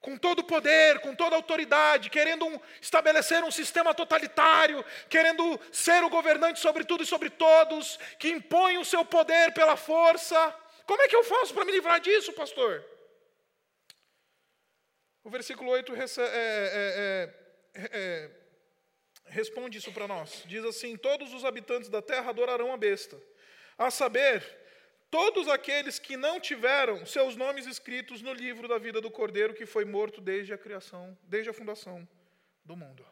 [0.00, 5.58] Com todo o poder, com toda a autoridade, querendo um, estabelecer um sistema totalitário, querendo
[5.72, 10.54] ser o governante sobre tudo e sobre todos, que impõe o seu poder pela força.
[10.86, 12.84] Como é que eu faço para me livrar disso, pastor?
[15.24, 17.32] O versículo 8 é, é,
[17.74, 18.30] é, é,
[19.24, 20.44] responde isso para nós.
[20.46, 23.20] Diz assim: Todos os habitantes da terra adorarão a besta,
[23.76, 24.40] a saber,
[25.10, 29.66] todos aqueles que não tiveram seus nomes escritos no livro da vida do Cordeiro que
[29.66, 32.06] foi morto desde a criação, desde a fundação
[32.64, 33.06] do mundo.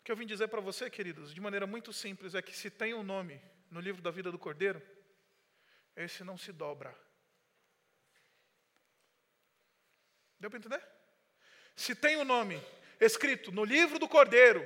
[0.00, 2.68] O que eu vim dizer para você, queridos, de maneira muito simples, é que se
[2.68, 4.82] tem um nome no livro da vida do Cordeiro,
[5.94, 6.92] esse não se dobra.
[10.40, 10.82] Deu para entender?
[11.76, 12.60] Se tem um nome
[13.00, 14.60] escrito no livro do Cordeiro,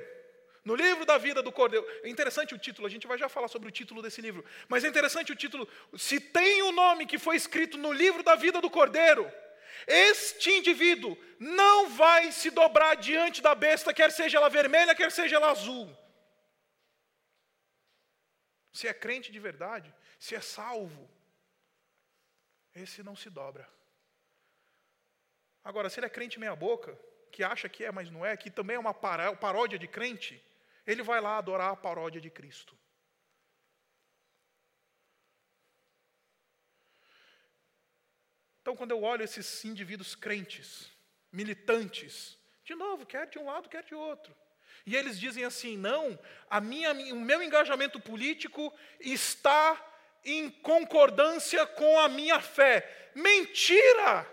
[0.67, 1.87] no livro da vida do Cordeiro.
[2.03, 4.43] É interessante o título, a gente vai já falar sobre o título desse livro.
[4.67, 5.65] Mas é interessante o título.
[5.97, 9.31] Se tem o um nome que foi escrito no livro da vida do Cordeiro,
[9.87, 15.37] este indivíduo não vai se dobrar diante da besta, quer seja ela vermelha, quer seja
[15.37, 15.87] ela azul.
[18.73, 21.09] Se é crente de verdade, se é salvo,
[22.75, 23.65] esse não se dobra.
[25.63, 26.99] Agora, se ele é crente meia-boca,
[27.31, 30.43] que acha que é, mas não é, que também é uma paródia de crente,
[30.87, 32.75] ele vai lá adorar a paródia de Cristo.
[38.61, 40.91] Então, quando eu olho esses indivíduos crentes,
[41.31, 44.35] militantes, de novo, quer de um lado, quer de outro.
[44.85, 46.17] E eles dizem assim: não,
[46.49, 49.83] a minha, o meu engajamento político está
[50.23, 53.11] em concordância com a minha fé.
[53.15, 54.29] Mentira!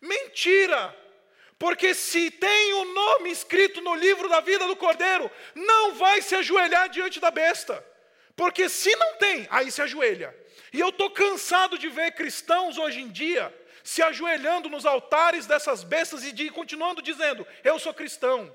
[0.00, 1.01] Mentira!
[1.62, 6.34] Porque se tem o nome escrito no livro da vida do cordeiro, não vai se
[6.34, 7.74] ajoelhar diante da besta.
[8.34, 10.36] Porque se não tem, aí se ajoelha.
[10.72, 15.84] E eu estou cansado de ver cristãos hoje em dia se ajoelhando nos altares dessas
[15.84, 18.52] bestas e de, continuando dizendo: Eu sou cristão.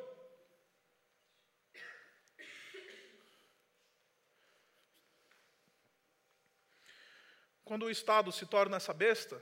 [7.63, 9.41] Quando o Estado se torna essa besta,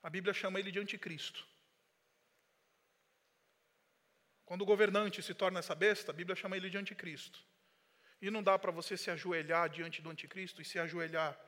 [0.00, 1.53] a Bíblia chama ele de anticristo.
[4.44, 7.42] Quando o governante se torna essa besta, a Bíblia chama ele de anticristo.
[8.20, 11.38] E não dá para você se ajoelhar diante do anticristo e se ajoelhar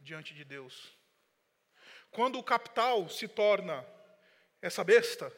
[0.00, 0.96] diante de Deus.
[2.10, 3.86] Quando o capital se torna
[4.60, 5.32] essa besta,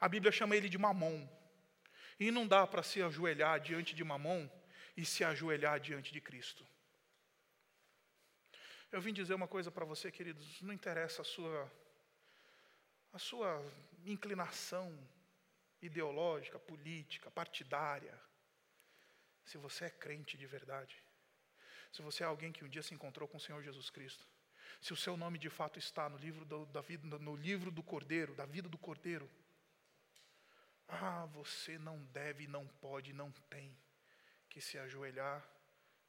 [0.00, 1.28] a Bíblia chama ele de mamon.
[2.18, 4.48] E não dá para se ajoelhar diante de mamon
[4.96, 6.66] e se ajoelhar diante de Cristo.
[8.90, 11.70] Eu vim dizer uma coisa para você, queridos, não interessa a sua
[13.12, 13.64] a sua
[14.04, 14.92] inclinação
[15.86, 18.18] ideológica, política, partidária.
[19.44, 21.02] Se você é crente de verdade,
[21.92, 24.26] se você é alguém que um dia se encontrou com o Senhor Jesus Cristo,
[24.80, 27.82] se o seu nome de fato está no livro do, da vida, no livro do
[27.82, 29.30] Cordeiro, da vida do Cordeiro,
[30.88, 33.76] ah, você não deve, não pode, não tem
[34.48, 35.46] que se ajoelhar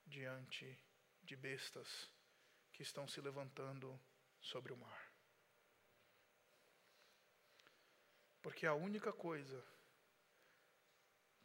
[0.05, 0.77] diante
[1.23, 2.09] de bestas
[2.71, 3.99] que estão se levantando
[4.39, 5.04] sobre o mar.
[8.45, 9.59] Porque a única coisa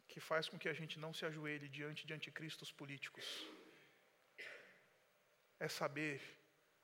[0.07, 3.25] que faz com que a gente não se ajoelhe diante de anticristos políticos
[5.59, 6.21] é saber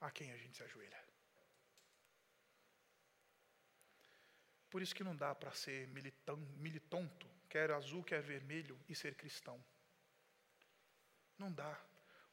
[0.01, 0.99] a quem a gente se ajoelha.
[4.71, 9.13] Por isso que não dá para ser militão, militonto, quer azul, quer vermelho, e ser
[9.13, 9.63] cristão.
[11.37, 11.79] Não dá.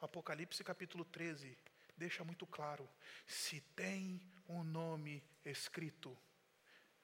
[0.01, 1.59] O Apocalipse capítulo 13
[1.99, 2.89] deixa muito claro:
[3.27, 6.17] se tem um nome escrito,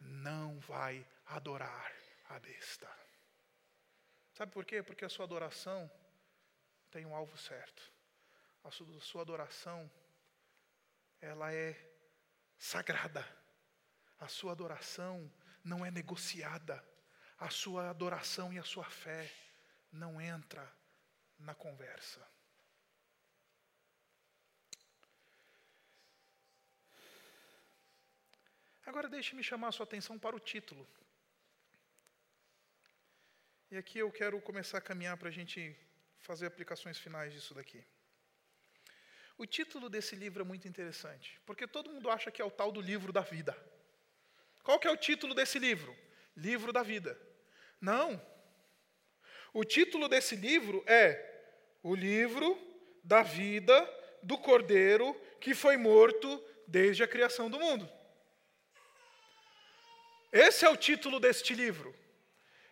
[0.01, 1.93] não vai adorar
[2.29, 2.89] a besta.
[4.33, 4.83] Sabe por quê?
[4.83, 5.91] Porque a sua adoração
[6.91, 7.83] tem um alvo certo.
[8.65, 9.91] A sua adoração,
[11.21, 11.77] ela é
[12.59, 13.27] sagrada.
[14.19, 15.31] A sua adoração
[15.65, 16.85] não é negociada.
[17.39, 19.33] A sua adoração e a sua fé
[19.93, 20.71] não entra
[21.39, 22.21] na conversa.
[28.91, 30.85] Agora deixe-me chamar a sua atenção para o título.
[33.71, 35.77] E aqui eu quero começar a caminhar para a gente
[36.19, 37.85] fazer aplicações finais disso daqui.
[39.39, 42.73] O título desse livro é muito interessante, porque todo mundo acha que é o tal
[42.73, 43.57] do livro da vida.
[44.65, 45.97] Qual que é o título desse livro?
[46.37, 47.17] Livro da vida.
[47.81, 48.21] Não.
[49.53, 51.07] O título desse livro é
[51.81, 52.59] O livro
[53.05, 53.79] da vida
[54.21, 58.00] do Cordeiro que foi morto desde a criação do mundo.
[60.33, 61.95] Esse é o título deste livro.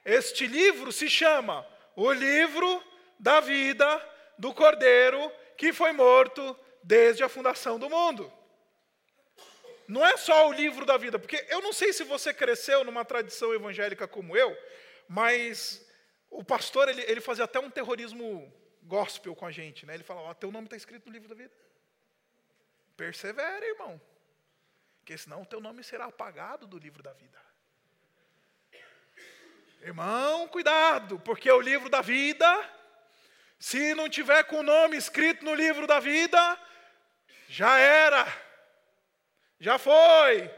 [0.04, 2.82] Este livro se chama O livro
[3.18, 3.86] da vida
[4.38, 8.32] do Cordeiro que foi morto desde a fundação do mundo.
[9.88, 13.04] Não é só o livro da vida, porque eu não sei se você cresceu numa
[13.04, 14.56] tradição evangélica como eu,
[15.08, 15.84] mas
[16.30, 18.52] o pastor ele, ele fazia até um terrorismo
[18.82, 19.94] gospel com a gente, né?
[19.94, 21.54] Ele falava: oh, "Teu nome está escrito no livro da vida".
[22.96, 24.00] Persevere, irmão,
[25.00, 27.47] porque senão o teu nome será apagado do livro da vida.
[29.80, 32.46] Irmão, cuidado, porque o livro da vida,
[33.58, 36.58] se não tiver com o nome escrito no livro da vida,
[37.48, 38.26] já era,
[39.58, 40.50] já foi.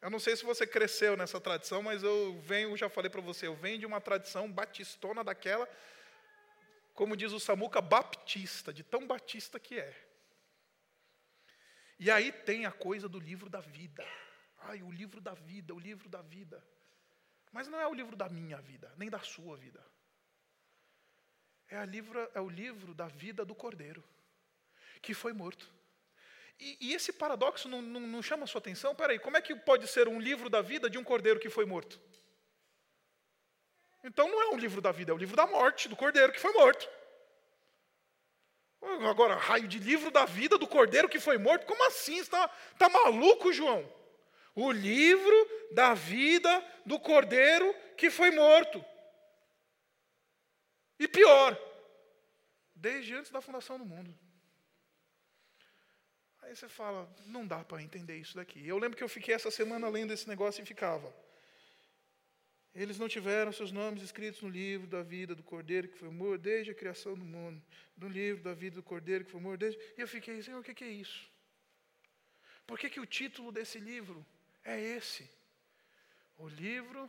[0.00, 3.46] Eu não sei se você cresceu nessa tradição, mas eu venho, já falei para você,
[3.46, 5.68] eu venho de uma tradição batistona daquela,
[6.94, 9.94] como diz o Samuca, baptista, de tão batista que é.
[11.98, 14.04] E aí tem a coisa do livro da vida.
[14.58, 16.62] Ai, o livro da vida, o livro da vida.
[17.52, 19.84] Mas não é o livro da minha vida, nem da sua vida.
[21.68, 24.02] É, livro, é o livro da vida do Cordeiro,
[25.02, 25.70] que foi morto.
[26.58, 28.94] E, e esse paradoxo não, não, não chama a sua atenção?
[28.94, 31.66] Peraí, como é que pode ser um livro da vida de um Cordeiro que foi
[31.66, 32.00] morto?
[34.02, 36.40] Então não é um livro da vida, é o livro da morte, do Cordeiro que
[36.40, 36.88] foi morto.
[39.08, 41.66] Agora, raio de livro da vida do Cordeiro que foi morto?
[41.66, 42.18] Como assim?
[42.18, 42.48] Está
[42.78, 43.88] tá maluco, João?
[44.54, 48.84] o livro da vida do cordeiro que foi morto.
[50.98, 51.58] E pior,
[52.74, 54.16] desde antes da fundação do mundo.
[56.42, 58.66] Aí você fala, não dá para entender isso daqui.
[58.66, 61.14] Eu lembro que eu fiquei essa semana lendo esse negócio e ficava.
[62.74, 66.42] Eles não tiveram seus nomes escritos no livro da vida do Cordeiro que foi morto
[66.42, 67.62] desde a criação do mundo,
[67.96, 69.78] no livro da vida do Cordeiro que foi morto desde.
[69.96, 71.30] E eu fiquei, Senhor, o que é isso?
[72.66, 74.24] Por que, que o título desse livro
[74.64, 75.28] é esse:
[76.42, 77.08] o livro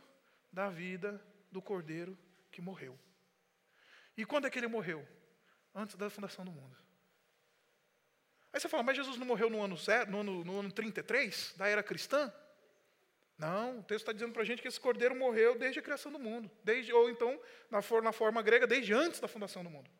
[0.52, 1.20] da vida
[1.50, 2.16] do cordeiro
[2.52, 2.96] que morreu.
[4.16, 5.06] E quando é que ele morreu?
[5.74, 6.76] Antes da fundação do mundo.
[8.52, 11.54] Aí você fala, mas Jesus não morreu no ano, zero, no ano, no ano 33,
[11.56, 12.32] da era cristã?
[13.36, 16.12] Não, o texto está dizendo para a gente que esse cordeiro morreu desde a criação
[16.12, 19.90] do mundo, desde, ou então, na, na forma grega, desde antes da fundação do mundo.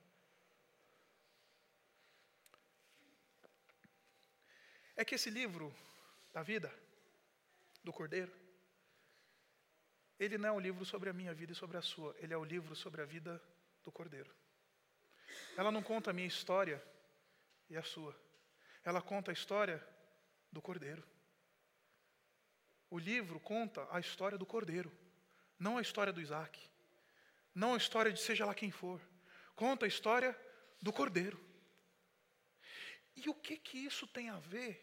[4.96, 5.74] É que esse livro
[6.32, 6.72] da vida,
[7.82, 8.43] do Cordeiro,
[10.18, 12.36] ele não é um livro sobre a minha vida e sobre a sua, ele é
[12.36, 13.42] o um livro sobre a vida
[13.82, 14.30] do Cordeiro.
[15.56, 16.82] Ela não conta a minha história
[17.68, 18.14] e a sua,
[18.84, 19.84] ela conta a história
[20.50, 21.02] do Cordeiro.
[22.90, 24.92] O livro conta a história do Cordeiro,
[25.58, 26.60] não a história do Isaac,
[27.54, 29.00] não a história de seja lá quem for,
[29.56, 30.38] conta a história
[30.80, 31.42] do Cordeiro.
[33.16, 34.80] E o que que isso tem a ver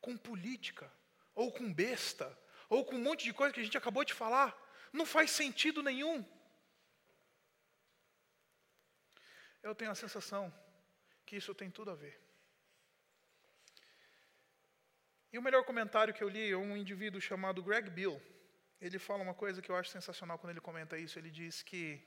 [0.00, 0.90] com política?
[1.34, 2.36] ou com besta,
[2.68, 4.56] ou com um monte de coisa que a gente acabou de falar.
[4.92, 6.24] Não faz sentido nenhum.
[9.62, 10.52] Eu tenho a sensação
[11.24, 12.20] que isso tem tudo a ver.
[15.32, 18.22] E o melhor comentário que eu li é um indivíduo chamado Greg Bill.
[18.80, 21.18] Ele fala uma coisa que eu acho sensacional quando ele comenta isso.
[21.18, 22.00] Ele diz que,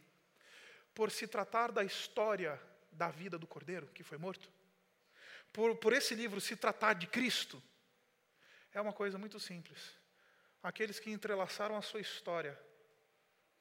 [0.93, 4.49] por se tratar da história da vida do cordeiro que foi morto,
[5.51, 7.61] por, por esse livro se tratar de Cristo,
[8.71, 9.96] é uma coisa muito simples.
[10.61, 12.59] Aqueles que entrelaçaram a sua história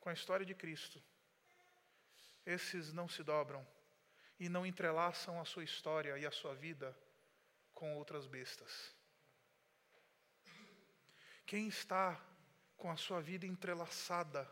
[0.01, 1.03] com a história de Cristo,
[2.45, 3.67] esses não se dobram
[4.39, 6.97] e não entrelaçam a sua história e a sua vida
[7.75, 8.95] com outras bestas.
[11.45, 12.21] Quem está
[12.77, 14.49] com a sua vida entrelaçada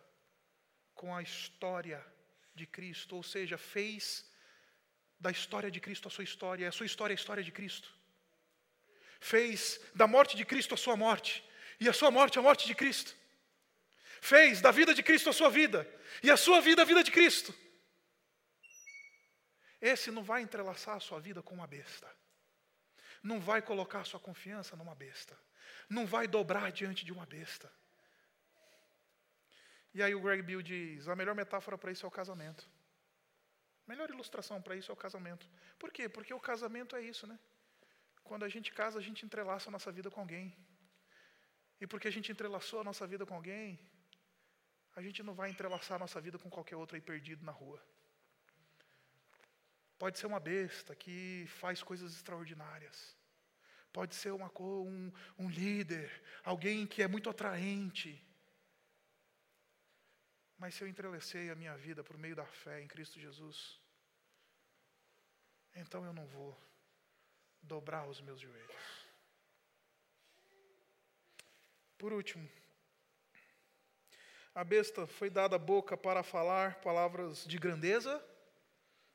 [0.95, 2.05] com a história
[2.55, 4.31] de Cristo, ou seja, fez
[5.19, 7.93] da história de Cristo a sua história, a sua história é a história de Cristo.
[9.21, 11.45] Fez da morte de Cristo a sua morte,
[11.81, 13.15] e a sua morte a morte de Cristo.
[14.21, 15.89] Fez da vida de Cristo a sua vida,
[16.23, 17.55] e a sua vida a vida de Cristo.
[19.81, 22.11] Esse não vai entrelaçar a sua vida com uma besta.
[23.23, 25.39] Não vai colocar a sua confiança numa besta.
[25.89, 27.71] Não vai dobrar diante de uma besta.
[29.93, 32.69] E aí o Greg Bill diz: a melhor metáfora para isso é o casamento.
[33.87, 35.47] A melhor ilustração para isso é o casamento.
[35.79, 36.09] Por quê?
[36.09, 37.39] Porque o casamento é isso, né?
[38.23, 40.57] Quando a gente casa, a gente entrelaça a nossa vida com alguém.
[41.81, 43.79] E porque a gente entrelaçou a nossa vida com alguém,
[44.97, 47.83] a gente não vai entrelaçar a nossa vida com qualquer outro aí perdido na rua.
[49.99, 53.17] Pode ser uma besta que faz coisas extraordinárias.
[53.93, 56.11] Pode ser uma, um, um líder,
[56.43, 58.21] alguém que é muito atraente.
[60.59, 63.81] Mas se eu entrelacei a minha vida por meio da fé em Cristo Jesus,
[65.75, 66.59] então eu não vou
[67.63, 68.94] dobrar os meus joelhos.
[72.05, 72.47] Por último,
[74.55, 78.23] a besta foi dada a boca para falar palavras de grandeza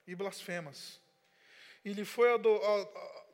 [0.07, 0.99] e blasfemas.
[1.85, 2.29] E lhe foi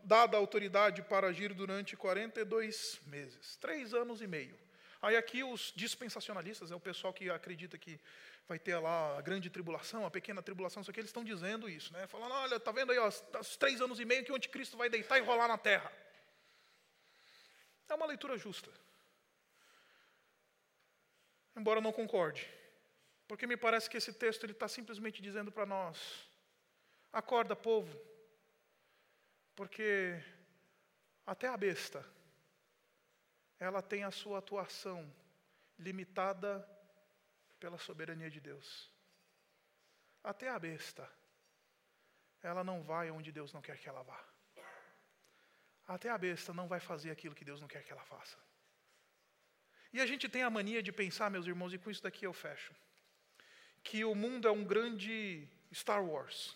[0.04, 4.60] dada autoridade para agir durante 42 meses, três anos e meio.
[5.02, 7.98] Aí aqui os dispensacionalistas, é o pessoal que acredita que
[8.50, 11.94] vai ter lá a grande tribulação, a pequena tribulação, isso aqui, eles estão dizendo isso,
[11.94, 12.08] né?
[12.08, 14.90] Falando, olha, tá vendo aí, ó, os três anos e meio que o anticristo vai
[14.90, 15.90] deitar e rolar na terra.
[17.88, 18.70] É uma leitura justa.
[21.56, 22.50] Embora não concorde.
[23.28, 26.30] Porque me parece que esse texto ele está simplesmente dizendo para nós:
[27.12, 27.98] acorda, povo,
[29.56, 30.22] porque
[31.26, 32.06] até a besta
[33.60, 35.12] ela tem a sua atuação
[35.80, 36.68] limitada
[37.60, 38.92] pela soberania de Deus.
[40.24, 41.10] Até a besta,
[42.42, 44.24] ela não vai onde Deus não quer que ela vá.
[45.88, 48.38] Até a besta não vai fazer aquilo que Deus não quer que ela faça.
[49.96, 52.34] E a gente tem a mania de pensar, meus irmãos, e com isso daqui eu
[52.34, 52.74] fecho,
[53.82, 56.54] que o mundo é um grande Star Wars.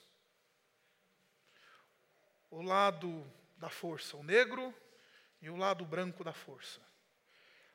[2.51, 3.25] O lado
[3.55, 4.75] da força, o negro,
[5.41, 6.81] e o lado branco da força.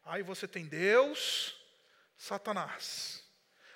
[0.05, 1.59] Aí você tem Deus,
[2.15, 3.25] Satanás.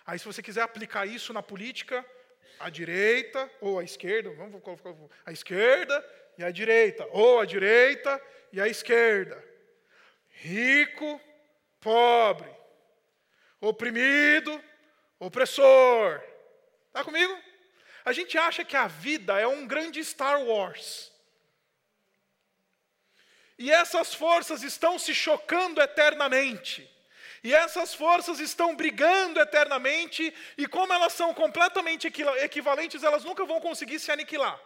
[0.05, 2.05] Aí, se você quiser aplicar isso na política,
[2.61, 6.05] a direita ou a esquerda, vamos colocar a esquerda
[6.37, 8.23] e a direita, ou a direita
[8.53, 9.43] e a esquerda.
[10.29, 11.19] Rico,
[11.81, 12.51] pobre,
[13.61, 14.63] oprimido,
[15.19, 16.23] opressor.
[16.89, 17.37] Está comigo?
[18.05, 21.13] A gente acha que a vida é um grande Star Wars.
[23.59, 26.89] E essas forças estão se chocando eternamente.
[27.43, 32.09] E essas forças estão brigando eternamente, e como elas são completamente
[32.41, 34.61] equivalentes, elas nunca vão conseguir se aniquilar.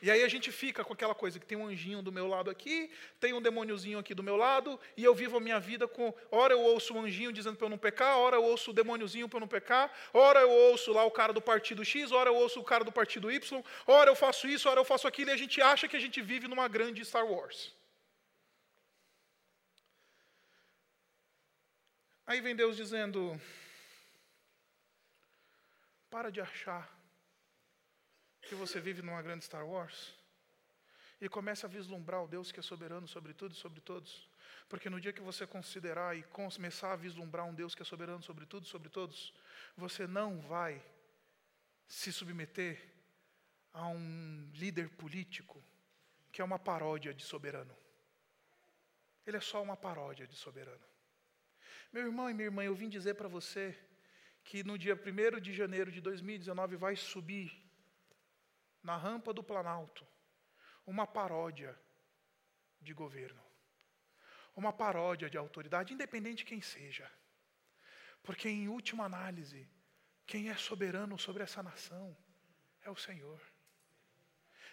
[0.00, 2.50] E aí a gente fica com aquela coisa que tem um anjinho do meu lado
[2.50, 6.14] aqui, tem um demôniozinho aqui do meu lado, e eu vivo a minha vida com,
[6.30, 9.28] ora eu ouço o anjinho dizendo para eu não pecar, ora eu ouço o demôniozinho
[9.28, 12.36] para eu não pecar, ora eu ouço lá o cara do partido X, ora eu
[12.36, 15.32] ouço o cara do partido Y, ora eu faço isso, ora eu faço aquilo, e
[15.32, 17.72] a gente acha que a gente vive numa grande Star Wars.
[22.26, 23.40] Aí vem Deus dizendo:
[26.10, 26.97] para de achar
[28.48, 30.14] que você vive numa grande Star Wars
[31.20, 34.26] e comece a vislumbrar o Deus que é soberano sobre tudo e sobre todos.
[34.68, 38.22] Porque no dia que você considerar e começar a vislumbrar um Deus que é soberano
[38.22, 39.34] sobre tudo e sobre todos,
[39.76, 40.82] você não vai
[41.86, 42.82] se submeter
[43.72, 45.62] a um líder político
[46.32, 47.76] que é uma paródia de soberano.
[49.26, 50.84] Ele é só uma paródia de soberano.
[51.92, 53.76] Meu irmão e minha irmã, eu vim dizer para você
[54.44, 57.67] que no dia 1 de janeiro de 2019 vai subir
[58.88, 60.06] na rampa do Planalto,
[60.86, 61.78] uma paródia
[62.80, 63.44] de governo,
[64.56, 67.06] uma paródia de autoridade, independente de quem seja.
[68.22, 69.68] Porque, em última análise,
[70.26, 72.16] quem é soberano sobre essa nação
[72.80, 73.42] é o Senhor.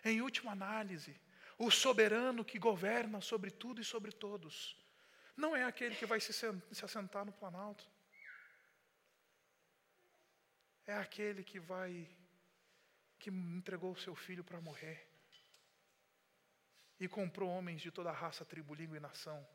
[0.02, 1.20] Em última análise,
[1.58, 4.82] o soberano que governa sobre tudo e sobre todos,
[5.36, 7.86] não é aquele que vai se, se assentar no Planalto,
[10.86, 12.25] é aquele que vai
[13.20, 15.08] que entregou o seu filho para morrer
[17.00, 19.46] e comprou homens de toda raça, tribo, língua e nação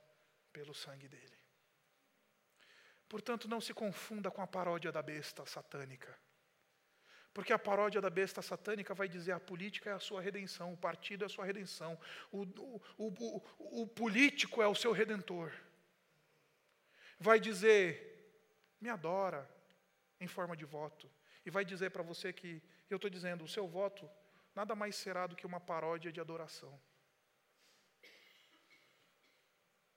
[0.53, 1.39] pelo sangue dele.
[3.09, 6.17] Portanto, não se confunda com a paródia da besta satânica.
[7.33, 10.77] Porque a paródia da besta satânica vai dizer a política é a sua redenção, o
[10.77, 11.99] partido é a sua redenção,
[12.31, 15.53] o, o, o, o político é o seu redentor.
[17.19, 18.11] Vai dizer
[18.81, 19.49] me adora
[20.19, 21.11] em forma de voto.
[21.45, 22.63] E vai dizer para você que,
[22.95, 24.09] eu estou dizendo, o seu voto
[24.55, 26.81] nada mais será do que uma paródia de adoração.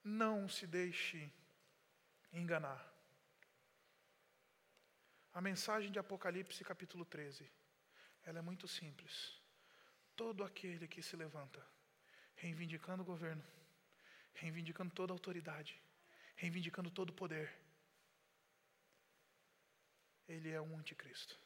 [0.04, 1.32] Não se deixe
[2.32, 2.82] enganar.
[5.34, 7.50] A mensagem de Apocalipse, capítulo 13,
[8.24, 9.42] ela é muito simples.
[10.16, 11.66] Todo aquele que se levanta,
[12.36, 13.44] reivindicando o governo,
[14.34, 15.82] reivindicando toda a autoridade,
[16.36, 17.58] reivindicando todo o poder,
[20.28, 21.43] ele é um anticristo.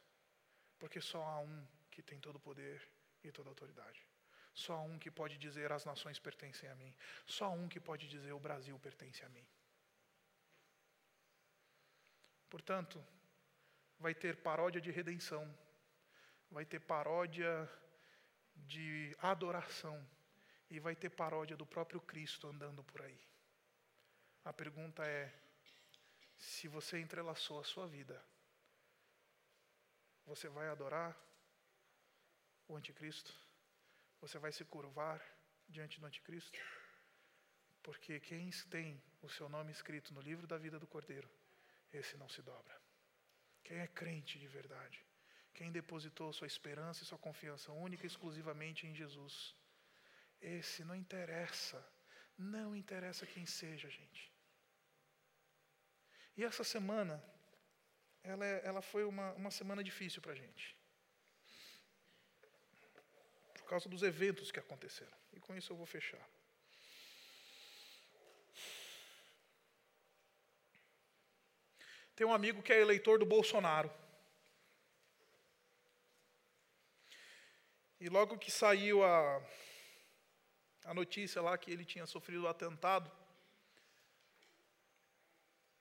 [0.80, 2.82] Porque só há um que tem todo o poder
[3.24, 4.06] e toda a autoridade.
[4.54, 6.96] Só há um que pode dizer as nações pertencem a mim.
[7.26, 9.46] Só há um que pode dizer o Brasil pertence a mim.
[12.50, 13.04] Portanto,
[14.00, 15.44] vai ter paródia de redenção,
[16.50, 17.70] vai ter paródia
[18.56, 19.98] de adoração
[20.70, 23.20] e vai ter paródia do próprio Cristo andando por aí.
[24.44, 25.34] A pergunta é:
[26.38, 28.24] se você entrelaçou a sua vida,
[30.28, 31.18] você vai adorar
[32.68, 33.34] o anticristo?
[34.20, 35.20] Você vai se curvar
[35.70, 36.60] diante do anticristo?
[37.82, 41.30] Porque quem tem o seu nome escrito no livro da vida do Cordeiro,
[41.94, 42.76] esse não se dobra.
[43.64, 45.04] Quem é crente de verdade,
[45.54, 49.56] quem depositou sua esperança e sua confiança única e exclusivamente em Jesus,
[50.42, 51.80] esse não interessa,
[52.38, 54.32] não interessa quem seja, gente.
[56.36, 57.24] E essa semana,
[58.24, 60.76] ela, é, ela foi uma, uma semana difícil para a gente.
[63.54, 65.18] Por causa dos eventos que aconteceram.
[65.34, 66.26] E com isso eu vou fechar.
[72.16, 73.94] Tem um amigo que é eleitor do Bolsonaro.
[78.00, 79.42] E logo que saiu a,
[80.86, 83.12] a notícia lá que ele tinha sofrido o atentado,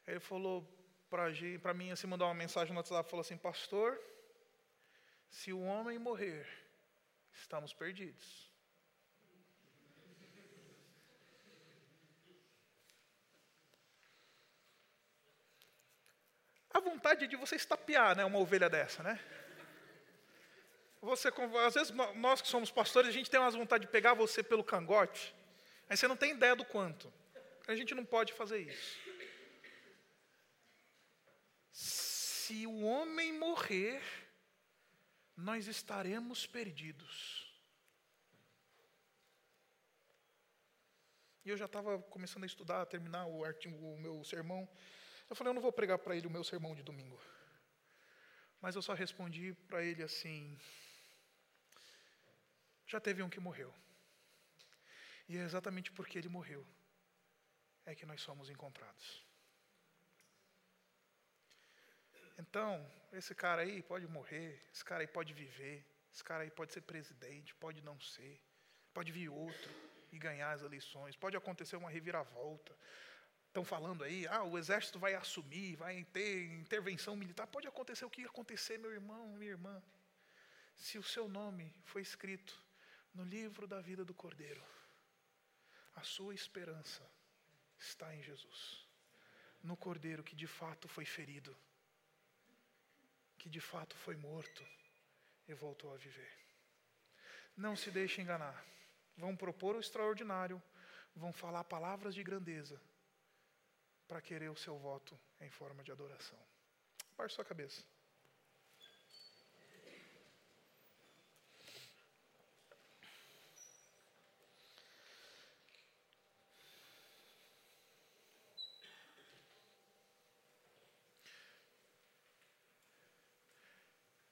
[0.07, 0.76] ele falou
[1.63, 4.01] para mim, assim, mandar uma mensagem no WhatsApp, falou assim, pastor,
[5.29, 6.47] se o homem morrer,
[7.33, 8.47] estamos perdidos.
[16.77, 19.19] a vontade de você estapear né, uma ovelha dessa, né?
[21.01, 21.33] Você,
[21.67, 24.65] às vezes, nós que somos pastores, a gente tem umas vontade de pegar você pelo
[24.65, 25.35] cangote,
[25.89, 27.13] aí você não tem ideia do quanto.
[27.67, 29.06] A gente não pode fazer isso.
[32.47, 34.01] Se o homem morrer,
[35.37, 37.45] nós estaremos perdidos.
[41.45, 44.69] E eu já estava começando a estudar, a terminar o, artigo, o meu sermão.
[45.29, 47.21] Eu falei, eu não vou pregar para ele o meu sermão de domingo.
[48.61, 50.57] Mas eu só respondi para ele assim:
[52.87, 53.75] já teve um que morreu.
[55.29, 56.65] E é exatamente porque ele morreu
[57.85, 59.26] é que nós somos encontrados.
[62.39, 66.73] Então, esse cara aí pode morrer, esse cara aí pode viver, esse cara aí pode
[66.73, 68.41] ser presidente, pode não ser,
[68.93, 69.71] pode vir outro
[70.13, 72.77] e ganhar as eleições, pode acontecer uma reviravolta,
[73.49, 77.47] estão falando aí, ah, o exército vai assumir, vai ter intervenção militar.
[77.47, 79.83] Pode acontecer o que acontecer, meu irmão, minha irmã.
[80.77, 82.63] Se o seu nome foi escrito
[83.15, 84.63] no livro da vida do Cordeiro,
[85.95, 87.03] a sua esperança
[87.79, 88.87] está em Jesus.
[89.63, 91.57] No Cordeiro que de fato foi ferido,
[93.47, 94.67] que de fato foi morto
[95.47, 96.37] e voltou a viver.
[97.57, 98.67] Não se deixe enganar.
[99.17, 100.61] Vão propor o extraordinário,
[101.15, 102.83] vão falar palavras de grandeza
[104.09, 106.37] para querer o seu voto em forma de adoração.
[107.17, 107.85] Baixe sua cabeça.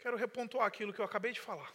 [0.04, 1.72] Quero repontuar aquilo que eu acabei de falar.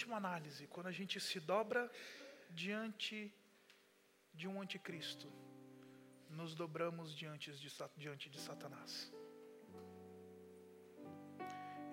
[0.00, 1.82] última análise, quando a gente se dobra
[2.50, 3.32] diante
[4.34, 5.28] de um anticristo,
[6.28, 9.12] nos dobramos diante de, diante de Satanás.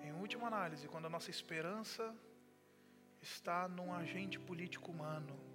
[0.02, 2.04] Em última análise, quando a nossa esperança
[3.20, 5.47] está num agente político humano,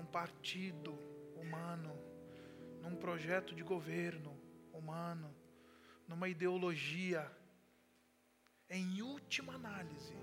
[0.00, 0.92] num partido
[1.36, 1.94] humano,
[2.80, 4.34] num projeto de governo
[4.72, 5.34] humano,
[6.08, 7.30] numa ideologia,
[8.70, 10.16] em última análise,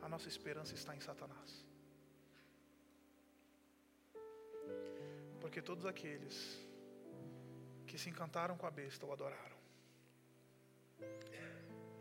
[0.00, 1.66] a nossa esperança está em Satanás.
[5.40, 6.64] Porque todos aqueles
[7.88, 9.58] que se encantaram com a besta o adoraram.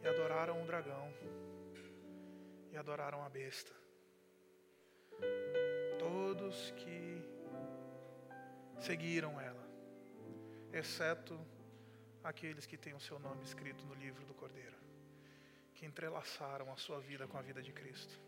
[0.03, 1.11] E adoraram o dragão.
[2.71, 3.73] E adoraram a besta.
[6.37, 7.23] Todos que
[8.79, 9.67] seguiram ela,
[10.71, 11.35] exceto
[12.23, 14.75] aqueles que têm o seu nome escrito no livro do Cordeiro,
[15.73, 18.19] que entrelaçaram a sua vida com a vida de Cristo,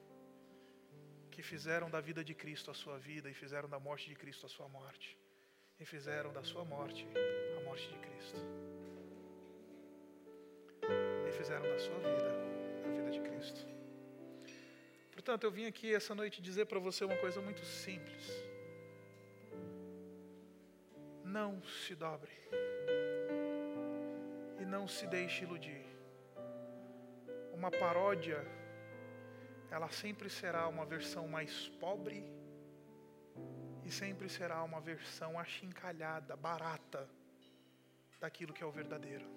[1.29, 4.47] que fizeram da vida de Cristo a sua vida e fizeram da morte de Cristo
[4.47, 5.15] a sua morte,
[5.79, 7.07] e fizeram da sua morte
[7.59, 8.39] a morte de Cristo,
[11.27, 12.31] e fizeram da sua vida
[12.87, 13.68] a vida de Cristo.
[15.19, 18.25] Portanto, eu vim aqui essa noite dizer para você uma coisa muito simples.
[21.25, 22.31] Não se dobre
[24.61, 25.85] e não se deixe iludir.
[27.53, 28.39] Uma paródia,
[29.69, 32.23] ela sempre será uma versão mais pobre
[33.83, 37.09] e sempre será uma versão achincalhada, barata
[38.21, 39.27] daquilo que é o verdadeiro.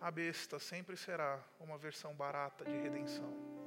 [0.00, 3.57] A besta sempre será uma versão barata de redenção,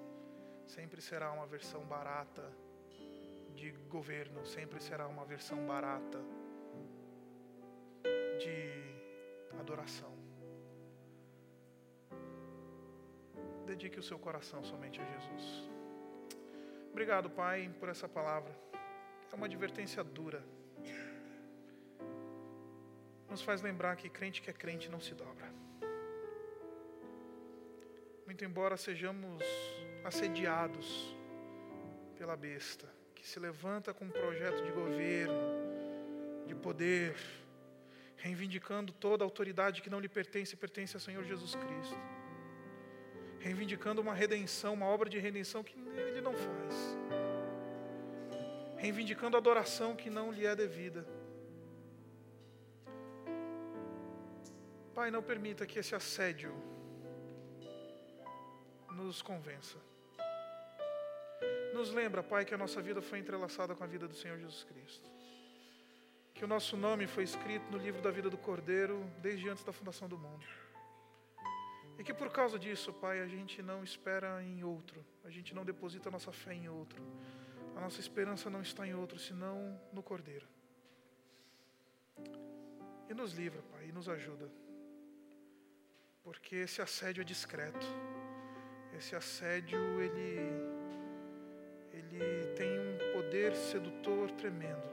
[0.75, 2.49] sempre será uma versão barata
[3.53, 6.19] de governo, sempre será uma versão barata
[8.39, 8.57] de
[9.59, 10.13] adoração.
[13.65, 15.69] Dedique o seu coração somente a Jesus.
[16.89, 18.53] Obrigado, Pai, por essa palavra.
[19.29, 20.41] É uma advertência dura.
[23.29, 25.51] Nos faz lembrar que crente que é crente não se dobra.
[28.25, 29.43] Muito embora sejamos
[30.03, 31.15] assediados
[32.17, 35.33] pela besta, que se levanta com um projeto de governo,
[36.47, 37.15] de poder,
[38.15, 41.97] reivindicando toda a autoridade que não lhe pertence e pertence ao Senhor Jesus Cristo,
[43.39, 46.97] reivindicando uma redenção, uma obra de redenção que ele não faz,
[48.77, 51.05] reivindicando adoração que não lhe é devida.
[54.93, 56.53] Pai, não permita que esse assédio
[58.91, 59.77] nos convença.
[61.73, 64.63] Nos lembra, Pai, que a nossa vida foi entrelaçada com a vida do Senhor Jesus
[64.63, 65.09] Cristo.
[66.33, 69.71] Que o nosso nome foi escrito no livro da vida do Cordeiro desde antes da
[69.71, 70.45] fundação do mundo.
[71.97, 75.63] E que por causa disso, Pai, a gente não espera em outro, a gente não
[75.63, 76.99] deposita a nossa fé em outro,
[77.75, 80.47] a nossa esperança não está em outro, senão no Cordeiro.
[83.07, 84.49] E nos livra, Pai, e nos ajuda,
[86.23, 87.85] porque esse assédio é discreto,
[88.97, 90.39] esse assédio, ele,
[92.15, 94.89] ele tem um poder sedutor tremendo.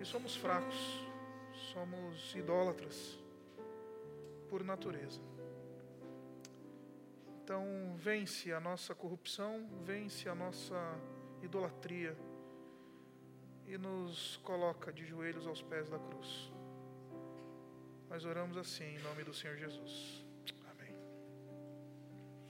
[0.00, 0.76] E somos fracos,
[1.72, 3.18] somos idólatras
[4.48, 5.20] por natureza.
[7.42, 10.74] Então, vence a nossa corrupção, vence a nossa
[11.42, 12.16] idolatria
[13.66, 16.52] e nos coloca de joelhos aos pés da cruz.
[18.08, 20.25] Nós oramos assim em nome do Senhor Jesus.